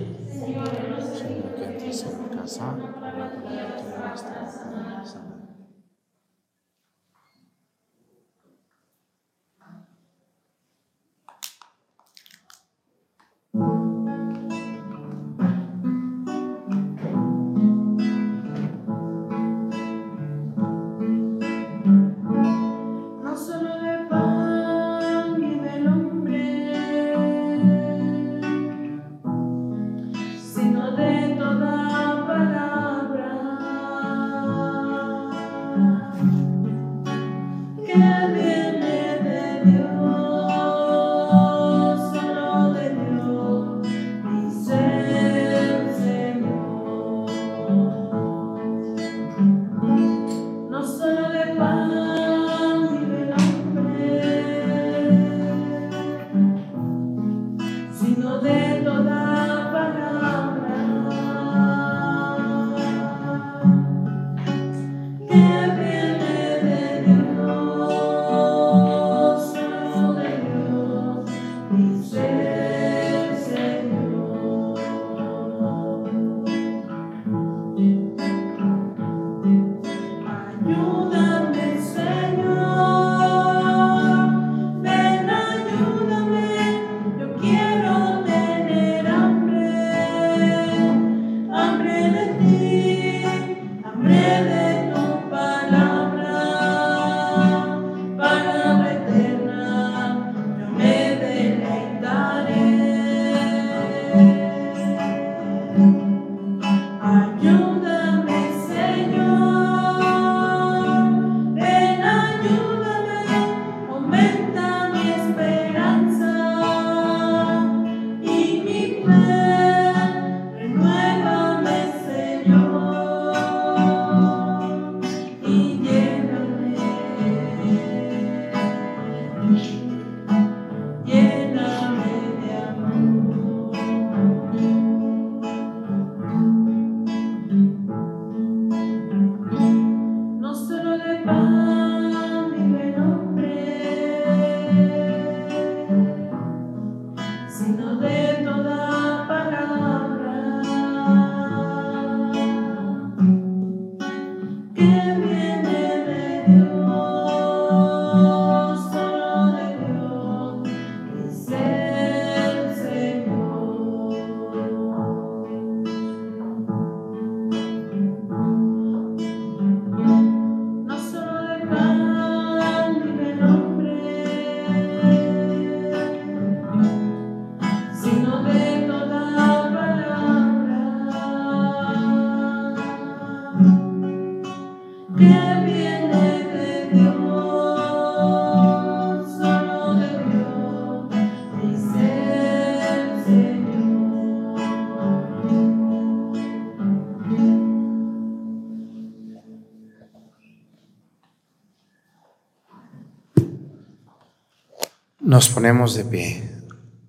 Nos 205.41 205.49
ponemos 205.49 205.95
de 205.95 206.05
pie. 206.05 206.43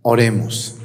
Oremos. 0.01 0.77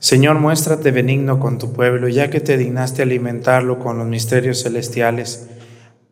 Señor, 0.00 0.40
muéstrate 0.40 0.90
benigno 0.90 1.38
con 1.38 1.58
tu 1.58 1.72
pueblo, 1.72 2.08
ya 2.08 2.28
que 2.28 2.40
te 2.40 2.56
dignaste 2.56 3.02
alimentarlo 3.02 3.78
con 3.78 3.98
los 3.98 4.08
misterios 4.08 4.64
celestiales, 4.64 5.46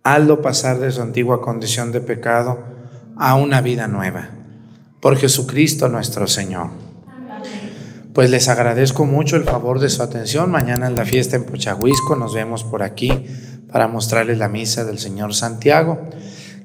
hazlo 0.05 0.43
pasar 0.43 0.79
de 0.79 0.93
su 0.93 1.03
antigua 1.03 1.43
condición 1.43 1.91
de 1.91 2.01
pecado 2.01 2.63
a 3.17 3.35
una 3.35 3.61
vida 3.63 3.89
nueva. 3.89 4.29
Por 5.01 5.17
Jesucristo 5.17 5.89
nuestro 5.89 6.29
Señor. 6.29 6.69
Pues 8.13 8.31
les 8.31 8.47
agradezco 8.47 9.07
mucho 9.07 9.35
el 9.35 9.43
favor 9.43 9.81
de 9.81 9.89
su 9.89 10.05
atención. 10.05 10.53
Mañana 10.53 10.87
en 10.87 10.95
la 10.95 11.05
fiesta 11.05 11.35
en 11.35 11.47
Pochahuisco 11.47 12.15
nos 12.15 12.33
vemos 12.33 12.63
por 12.63 12.85
aquí 12.85 13.27
para 13.73 13.89
mostrarles 13.89 14.39
la 14.39 14.49
misa 14.49 14.85
del 14.85 15.01
Señor 15.01 15.35
Santiago. 15.35 16.09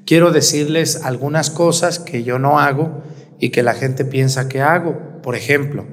Quiero 0.06 0.30
decirles 0.30 1.02
algunas 1.02 1.50
cosas 1.50 1.98
que 1.98 2.22
yo 2.22 2.38
no 2.38 2.60
hago 2.60 3.02
y 3.42 3.50
que 3.50 3.64
la 3.64 3.74
gente 3.74 4.04
piensa 4.04 4.48
que 4.48 4.60
hago. 4.60 5.20
Por 5.20 5.34
ejemplo, 5.34 5.84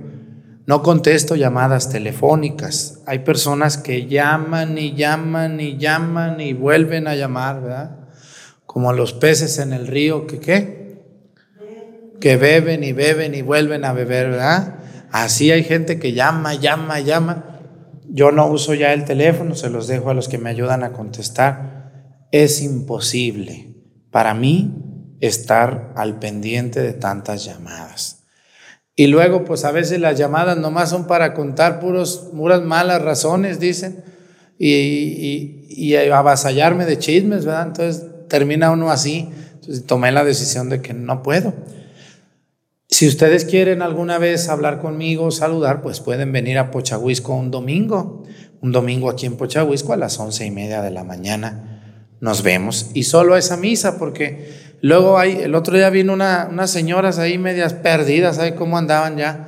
no 0.68 0.84
contesto 0.84 1.36
llamadas 1.36 1.90
telefónicas. 1.90 3.02
Hay 3.08 3.20
personas 3.20 3.80
que 3.80 4.06
llaman 4.06 4.78
y 4.78 4.94
llaman 4.94 5.60
y 5.60 5.76
llaman 5.80 6.40
y 6.42 6.54
vuelven 6.54 7.08
a 7.08 7.16
llamar, 7.16 7.64
¿verdad? 7.64 8.00
Como 8.68 8.94
los 8.94 9.14
peces 9.14 9.58
en 9.58 9.74
el 9.74 9.88
río 9.88 10.28
que 10.28 10.40
qué? 10.40 11.06
Que 12.22 12.38
beben 12.38 12.84
y 12.84 12.94
beben 12.94 13.34
y 13.34 13.42
vuelven 13.42 13.84
a 13.84 13.94
beber, 13.94 14.30
¿verdad? 14.30 14.76
Así 15.12 15.50
hay 15.52 15.64
gente 15.64 15.98
que 15.98 16.14
llama, 16.14 16.54
llama, 16.54 17.00
llama. 17.00 17.62
Yo 18.08 18.32
no 18.32 18.46
uso 18.46 18.76
ya 18.76 18.94
el 18.94 19.06
teléfono, 19.06 19.56
se 19.56 19.72
los 19.72 19.88
dejo 19.88 20.12
a 20.12 20.14
los 20.14 20.30
que 20.30 20.38
me 20.38 20.52
ayudan 20.52 20.84
a 20.84 20.92
contestar. 20.92 22.28
Es 22.32 22.62
imposible 22.62 23.74
para 24.12 24.36
mí 24.36 24.89
estar 25.22 25.94
al 25.96 26.20
pendiente 26.20 26.82
de 26.82 26.94
tantas 26.94 27.46
llamadas. 27.46 28.24
Y 28.96 29.08
luego, 29.08 29.46
pues 29.46 29.64
a 29.64 29.72
veces 29.72 30.02
las 30.02 30.18
llamadas 30.18 30.58
nomás 30.58 30.90
son 30.90 31.08
para 31.08 31.34
contar 31.34 31.80
puros, 31.80 32.30
puras 32.36 32.62
malas 32.62 33.02
razones, 33.02 33.60
dicen, 33.60 34.04
y, 34.58 34.74
y, 34.74 35.66
y 35.70 35.96
avasallarme 35.96 36.86
de 36.86 37.00
chismes, 37.00 37.46
¿verdad? 37.46 37.68
Entonces 37.68 38.06
termina 38.28 38.72
uno 38.72 38.92
así. 38.92 39.30
Entonces 39.54 39.86
tomé 39.86 40.12
la 40.12 40.26
decisión 40.26 40.70
de 40.70 40.82
que 40.82 40.94
no 40.94 41.24
puedo. 41.24 41.54
Si 42.90 43.08
ustedes 43.08 43.46
quieren 43.46 43.82
alguna 43.82 44.18
vez 44.18 44.50
hablar 44.50 44.82
conmigo, 44.82 45.32
saludar, 45.32 45.82
pues 45.82 46.02
pueden 46.02 46.32
venir 46.32 46.58
a 46.58 46.72
Pochahuisco 46.72 47.34
un 47.36 47.52
domingo. 47.52 48.24
Un 48.62 48.74
domingo 48.74 49.10
aquí 49.10 49.26
en 49.26 49.38
Pochahuisco 49.38 49.94
a 49.94 49.98
las 49.98 50.20
once 50.20 50.46
y 50.46 50.52
media 50.52 50.82
de 50.82 50.92
la 50.92 51.06
mañana. 51.06 52.08
Nos 52.20 52.44
vemos. 52.44 52.92
Y 52.94 53.04
solo 53.04 53.38
esa 53.38 53.56
misa, 53.56 53.98
porque 53.98 54.69
luego 54.82 55.18
hay, 55.18 55.38
el 55.38 55.56
otro 55.56 55.76
día 55.76 55.90
vino 55.90 56.14
una, 56.14 56.48
unas 56.50 56.72
señoras 56.72 57.20
ahí 57.20 57.38
medias 57.38 57.74
perdidas, 57.74 58.38
¿sabe 58.38 58.56
cómo 58.56 58.78
andaban 58.78 59.18
ya? 59.18 59.48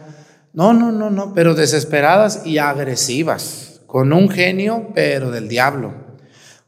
No, 0.54 0.74
no, 0.74 0.92
no, 0.92 1.10
no, 1.10 1.34
pero 1.34 1.56
desesperadas 1.56 2.46
y 2.46 2.58
agresivas 2.58 3.82
con 3.88 4.14
un 4.14 4.30
genio, 4.30 4.90
pero 4.96 5.32
del 5.32 5.48
diablo. 5.48 5.94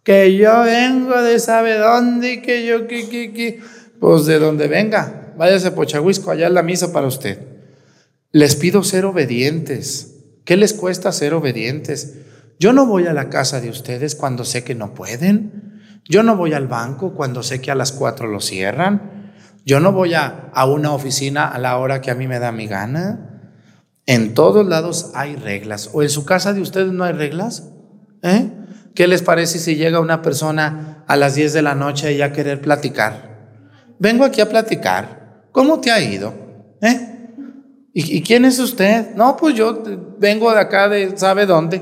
Que 0.04 0.36
yo 0.36 0.64
vengo 0.64 1.22
de 1.22 1.40
sabe 1.40 1.78
dónde, 1.78 2.42
que 2.42 2.66
yo, 2.66 2.88
que, 2.88 3.08
que, 3.10 3.32
que, 3.34 3.62
pues 4.00 4.26
de 4.26 4.40
donde 4.40 4.68
venga, 4.68 5.34
váyase 5.38 5.68
a 5.68 5.76
Pochahuisco, 5.76 6.32
allá 6.32 6.48
es 6.48 6.54
la 6.54 6.64
misa 6.64 6.92
para 6.92 7.08
usted. 7.08 7.40
Les 8.32 8.56
pido 8.56 8.84
ser 8.84 9.06
obedientes. 9.06 10.16
¿Qué 10.44 10.58
les 10.58 10.74
cuesta 10.74 11.12
ser 11.12 11.34
obedientes? 11.34 12.16
Yo 12.60 12.74
no 12.74 12.86
voy 12.86 13.08
a 13.08 13.14
la 13.14 13.30
casa 13.30 13.62
de 13.62 13.70
ustedes 13.70 14.16
cuando 14.16 14.44
sé 14.44 14.64
que 14.64 14.76
no 14.76 14.94
pueden. 14.94 15.73
Yo 16.06 16.24
no 16.24 16.36
voy 16.36 16.54
al 16.54 16.68
banco 16.68 17.14
cuando 17.14 17.44
sé 17.44 17.62
que 17.62 17.72
a 17.72 17.76
las 17.76 17.92
cuatro 17.92 18.28
lo 18.28 18.40
cierran. 18.42 19.34
Yo 19.66 19.80
no 19.80 19.92
voy 19.92 20.14
a, 20.14 20.52
a 20.54 20.66
una 20.66 20.92
oficina 20.92 21.48
a 21.48 21.58
la 21.58 21.78
hora 21.78 22.02
que 22.02 22.12
a 22.12 22.16
mí 22.16 22.28
me 22.28 22.40
da 22.40 22.52
mi 22.52 22.68
gana. 22.68 23.30
En 24.06 24.34
todos 24.34 24.66
lados 24.68 25.12
hay 25.16 25.36
reglas. 25.36 25.90
¿O 25.94 26.04
en 26.04 26.10
su 26.10 26.26
casa 26.26 26.54
de 26.54 26.62
ustedes 26.62 26.92
no 26.92 27.06
hay 27.06 27.14
reglas? 27.14 27.70
¿Eh? 28.22 28.52
¿Qué 28.94 29.08
les 29.08 29.22
parece 29.22 29.60
si 29.60 29.76
llega 29.76 30.00
una 30.00 30.22
persona 30.22 31.04
a 31.08 31.16
las 31.16 31.36
10 31.36 31.54
de 31.54 31.62
la 31.62 31.76
noche 31.76 32.14
y 32.14 32.22
a 32.22 32.34
querer 32.34 32.62
platicar? 32.62 33.34
Vengo 34.00 34.26
aquí 34.26 34.42
a 34.42 34.50
platicar. 34.50 35.48
¿Cómo 35.52 35.80
te 35.80 35.92
ha 35.92 36.02
ido? 36.02 36.34
¿Eh? 36.82 37.10
¿Y, 37.94 38.18
¿Y, 38.18 38.22
quién 38.22 38.44
es 38.44 38.60
usted? 38.60 39.16
No, 39.16 39.38
pues 39.38 39.56
yo 39.56 39.84
vengo 40.18 40.52
de 40.52 40.60
acá 40.60 40.90
de 40.90 41.16
sabe 41.18 41.46
dónde, 41.46 41.82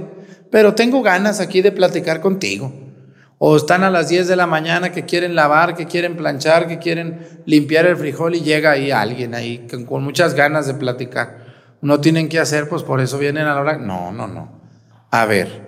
pero 0.51 0.75
tengo 0.75 1.01
ganas 1.01 1.39
aquí 1.39 1.61
de 1.61 1.71
platicar 1.71 2.21
contigo. 2.21 2.80
O 3.43 3.57
están 3.57 3.83
a 3.83 3.89
las 3.89 4.09
10 4.09 4.27
de 4.27 4.35
la 4.35 4.45
mañana 4.45 4.91
que 4.91 5.05
quieren 5.05 5.33
lavar, 5.33 5.75
que 5.75 5.87
quieren 5.87 6.15
planchar, 6.15 6.67
que 6.67 6.77
quieren 6.77 7.41
limpiar 7.45 7.87
el 7.87 7.97
frijol 7.97 8.35
y 8.35 8.41
llega 8.41 8.71
ahí 8.71 8.91
alguien 8.91 9.33
ahí 9.33 9.65
con, 9.69 9.85
con 9.85 10.03
muchas 10.03 10.35
ganas 10.35 10.67
de 10.67 10.75
platicar 10.75 11.41
no 11.81 11.99
tienen 11.99 12.29
que 12.29 12.39
hacer, 12.39 12.69
pues 12.69 12.83
por 12.83 13.01
eso 13.01 13.17
vienen 13.17 13.47
a 13.47 13.55
la 13.55 13.61
hora. 13.61 13.77
No, 13.77 14.11
no, 14.11 14.27
no. 14.27 14.51
A 15.09 15.25
ver, 15.25 15.61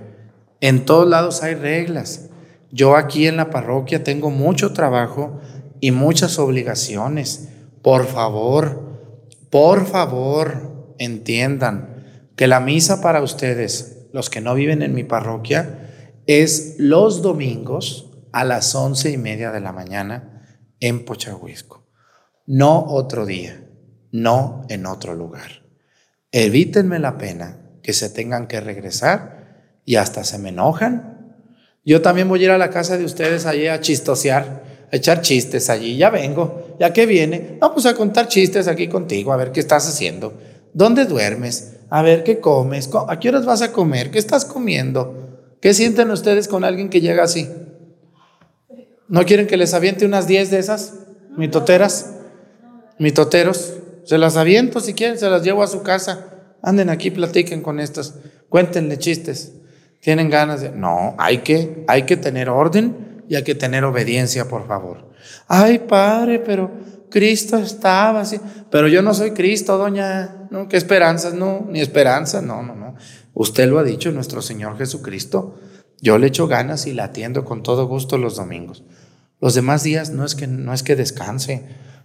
en 0.62 0.86
todos 0.86 1.08
lados 1.08 1.44
hay 1.44 1.56
reglas. 1.56 2.30
Yo 2.72 2.96
aquí 2.96 3.28
en 3.28 3.38
la 3.38 3.50
parroquia 3.50 4.04
tengo 4.04 4.30
mucho 4.30 4.74
trabajo 4.74 5.42
y 5.80 5.92
muchas 5.92 6.40
obligaciones. 6.40 7.50
Por 7.82 8.06
favor, 8.06 8.82
por 9.50 9.86
favor, 9.86 10.96
entiendan 11.00 12.06
que 12.36 12.48
la 12.48 12.60
misa 12.60 13.02
para 13.02 13.22
ustedes, 13.22 14.08
los 14.14 14.30
que 14.30 14.42
no 14.42 14.56
viven 14.56 14.82
en 14.82 14.94
mi 14.94 15.04
parroquia, 15.04 15.83
es 16.28 16.76
los 16.78 17.22
domingos 17.22 18.12
a 18.32 18.44
las 18.44 18.74
once 18.76 19.12
y 19.12 19.18
media 19.18 19.52
de 19.52 19.60
la 19.60 19.72
mañana 19.72 20.64
en 20.80 21.06
Pochahuisco. 21.06 21.88
No 22.46 22.86
otro 22.88 23.26
día, 23.26 23.64
no 24.12 24.66
en 24.70 24.86
otro 24.86 25.14
lugar. 25.14 25.64
Evítenme 26.32 27.00
la 27.00 27.18
pena 27.18 27.60
que 27.82 27.94
se 27.94 28.10
tengan 28.10 28.48
que 28.48 28.60
regresar 28.60 29.82
y 29.86 29.96
hasta 29.96 30.24
se 30.24 30.40
me 30.40 30.50
enojan. 30.50 31.38
Yo 31.86 32.02
también 32.02 32.28
voy 32.30 32.42
a 32.42 32.44
ir 32.46 32.52
a 32.52 32.58
la 32.58 32.70
casa 32.70 32.98
de 32.98 33.06
ustedes 33.06 33.46
allí 33.46 33.68
a 33.68 33.82
chistosear, 33.82 34.88
a 34.92 34.96
echar 34.96 35.22
chistes 35.22 35.70
allí. 35.70 35.98
Ya 35.98 36.10
vengo, 36.10 36.76
ya 36.80 36.94
que 36.94 37.06
viene. 37.06 37.58
Vamos 37.60 37.86
a 37.86 37.94
contar 37.94 38.28
chistes 38.28 38.68
aquí 38.68 38.88
contigo, 38.88 39.34
a 39.34 39.38
ver 39.38 39.52
qué 39.52 39.60
estás 39.60 39.88
haciendo. 39.88 40.34
¿Dónde 40.74 41.06
duermes? 41.06 41.74
A 41.90 42.02
ver 42.02 42.24
qué 42.24 42.40
comes. 42.40 42.90
¿A 43.08 43.20
qué 43.20 43.30
horas 43.30 43.46
vas 43.46 43.62
a 43.62 43.72
comer? 43.72 44.10
¿Qué 44.10 44.20
estás 44.20 44.46
comiendo? 44.46 45.23
¿Qué 45.64 45.74
sienten 45.74 46.12
ustedes 46.12 46.50
con 46.50 46.66
alguien 46.66 46.90
que 46.90 47.00
llega 47.00 47.24
así? 47.24 47.48
¿No 49.08 49.24
quieren 49.24 49.48
que 49.48 49.56
les 49.56 49.74
aviente 49.74 50.06
unas 50.06 50.28
10 50.28 50.52
de 50.52 50.60
esas? 50.60 50.96
¿Mitoteras? 51.38 52.16
¿Mitoteros? 53.00 53.76
Se 54.04 54.18
las 54.18 54.36
aviento 54.36 54.82
si 54.82 54.94
quieren, 54.94 55.18
se 55.18 55.30
las 55.30 55.42
llevo 55.42 55.64
a 55.64 55.68
su 55.68 55.82
casa. 55.82 56.26
Anden 56.62 56.90
aquí, 56.90 57.12
platiquen 57.12 57.62
con 57.62 57.80
estas, 57.80 58.16
cuéntenle 58.50 58.98
chistes. 58.98 59.54
Tienen 60.02 60.30
ganas 60.30 60.60
de... 60.60 60.72
No, 60.72 61.16
hay 61.18 61.38
que, 61.38 61.86
hay 61.88 62.04
que 62.04 62.18
tener 62.18 62.50
orden 62.50 63.24
y 63.30 63.36
hay 63.36 63.44
que 63.44 63.56
tener 63.56 63.86
obediencia, 63.86 64.50
por 64.50 64.68
favor. 64.68 65.14
Ay, 65.48 65.80
padre, 65.80 66.40
pero 66.40 66.72
Cristo 67.10 67.56
estaba 67.56 68.20
así. 68.20 68.38
Pero 68.70 68.90
yo 68.90 69.02
no 69.02 69.14
soy 69.14 69.32
Cristo, 69.32 69.78
doña. 69.78 70.46
¿No? 70.50 70.68
¿Qué 70.68 70.76
esperanzas? 70.76 71.34
No, 71.34 71.66
ni 71.70 71.80
esperanza. 71.80 72.42
No, 72.42 72.62
no, 72.62 72.76
no. 72.76 72.83
Usted 73.34 73.68
lo 73.68 73.80
ha 73.80 73.84
dicho, 73.84 74.12
nuestro 74.12 74.42
Señor 74.42 74.78
Jesucristo. 74.78 75.56
Yo 76.02 76.18
le 76.18 76.28
echo 76.28 76.48
ganas 76.48 76.86
y 76.86 76.94
la 76.94 77.06
atiendo 77.06 77.46
con 77.46 77.64
todo 77.64 77.88
gusto 77.88 78.18
los 78.18 78.36
domingos. 78.36 78.84
Los 79.40 79.56
demás 79.56 79.84
días 79.84 80.12
no 80.12 80.26
es 80.26 80.36
que, 80.36 80.48
no 80.48 80.74
es 80.74 80.84
que 80.84 80.96
descanse. 80.96 81.64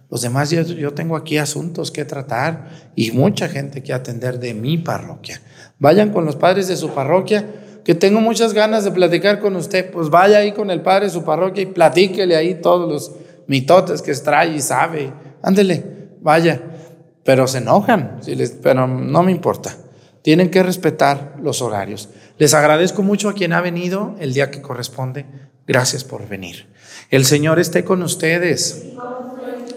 Los 0.09 0.21
demás 0.21 0.49
días 0.49 0.67
yo 0.67 0.93
tengo 0.93 1.15
aquí 1.15 1.37
asuntos 1.37 1.91
que 1.91 2.03
tratar 2.03 2.69
y 2.95 3.11
mucha 3.11 3.47
gente 3.47 3.83
que 3.83 3.93
atender 3.93 4.39
de 4.39 4.53
mi 4.53 4.77
parroquia. 4.77 5.39
Vayan 5.77 6.11
con 6.11 6.25
los 6.25 6.35
padres 6.35 6.67
de 6.67 6.77
su 6.77 6.89
parroquia, 6.89 7.45
que 7.85 7.93
tengo 7.93 8.19
muchas 8.19 8.53
ganas 8.53 8.83
de 8.83 8.91
platicar 8.91 9.39
con 9.39 9.55
usted. 9.55 9.91
Pues 9.91 10.09
vaya 10.09 10.39
ahí 10.39 10.51
con 10.51 10.71
el 10.71 10.81
padre 10.81 11.05
de 11.05 11.11
su 11.11 11.23
parroquia 11.23 11.63
y 11.63 11.67
platíquele 11.67 12.35
ahí 12.35 12.55
todos 12.55 12.89
los 12.89 13.11
mitotes 13.47 14.01
que 14.01 14.11
extrae 14.11 14.55
y 14.55 14.61
sabe. 14.61 15.13
Ándele, 15.43 16.09
vaya. 16.21 16.61
Pero 17.23 17.47
se 17.47 17.59
enojan, 17.59 18.17
si 18.21 18.33
les, 18.33 18.51
pero 18.51 18.87
no 18.87 19.21
me 19.23 19.31
importa. 19.31 19.75
Tienen 20.29 20.51
que 20.51 20.61
respetar 20.61 21.37
los 21.41 21.63
horarios. 21.63 22.09
Les 22.37 22.53
agradezco 22.53 23.01
mucho 23.01 23.29
a 23.29 23.33
quien 23.33 23.51
ha 23.51 23.61
venido 23.61 24.15
el 24.19 24.31
día 24.31 24.51
que 24.51 24.61
corresponde. 24.61 25.25
Gracias 25.65 26.03
por 26.03 26.27
venir. 26.27 26.67
El 27.09 27.25
Señor 27.25 27.57
esté 27.57 27.83
con 27.83 28.03
ustedes. 28.03 28.89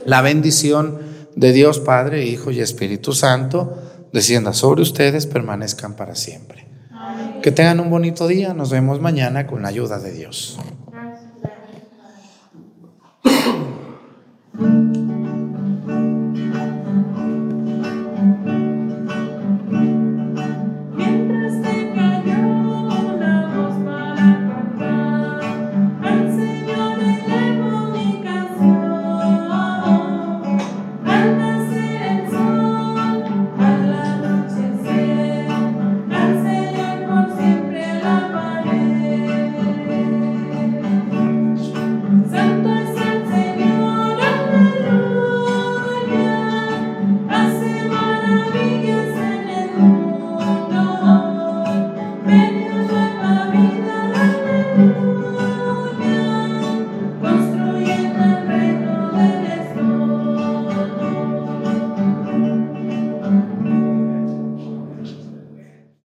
La 0.05 0.21
bendición 0.21 0.99
de 1.37 1.55
Dios 1.55 1.81
Padre, 1.81 2.27
Hijo 2.27 2.51
y 2.51 2.61
Espíritu 2.61 3.15
Santo 3.15 3.79
descienda 4.13 4.53
sobre 4.53 4.83
ustedes, 4.83 5.27
permanezcan 5.27 5.97
para 5.97 6.15
siempre. 6.15 6.67
Que 7.43 7.51
tengan 7.51 7.81
un 7.81 7.89
bonito 7.89 8.27
día. 8.27 8.53
Nos 8.53 8.69
vemos 8.69 9.01
mañana 9.01 9.47
con 9.47 9.63
la 9.63 9.69
ayuda 9.69 10.01
de 10.01 10.13
Dios. 10.13 10.59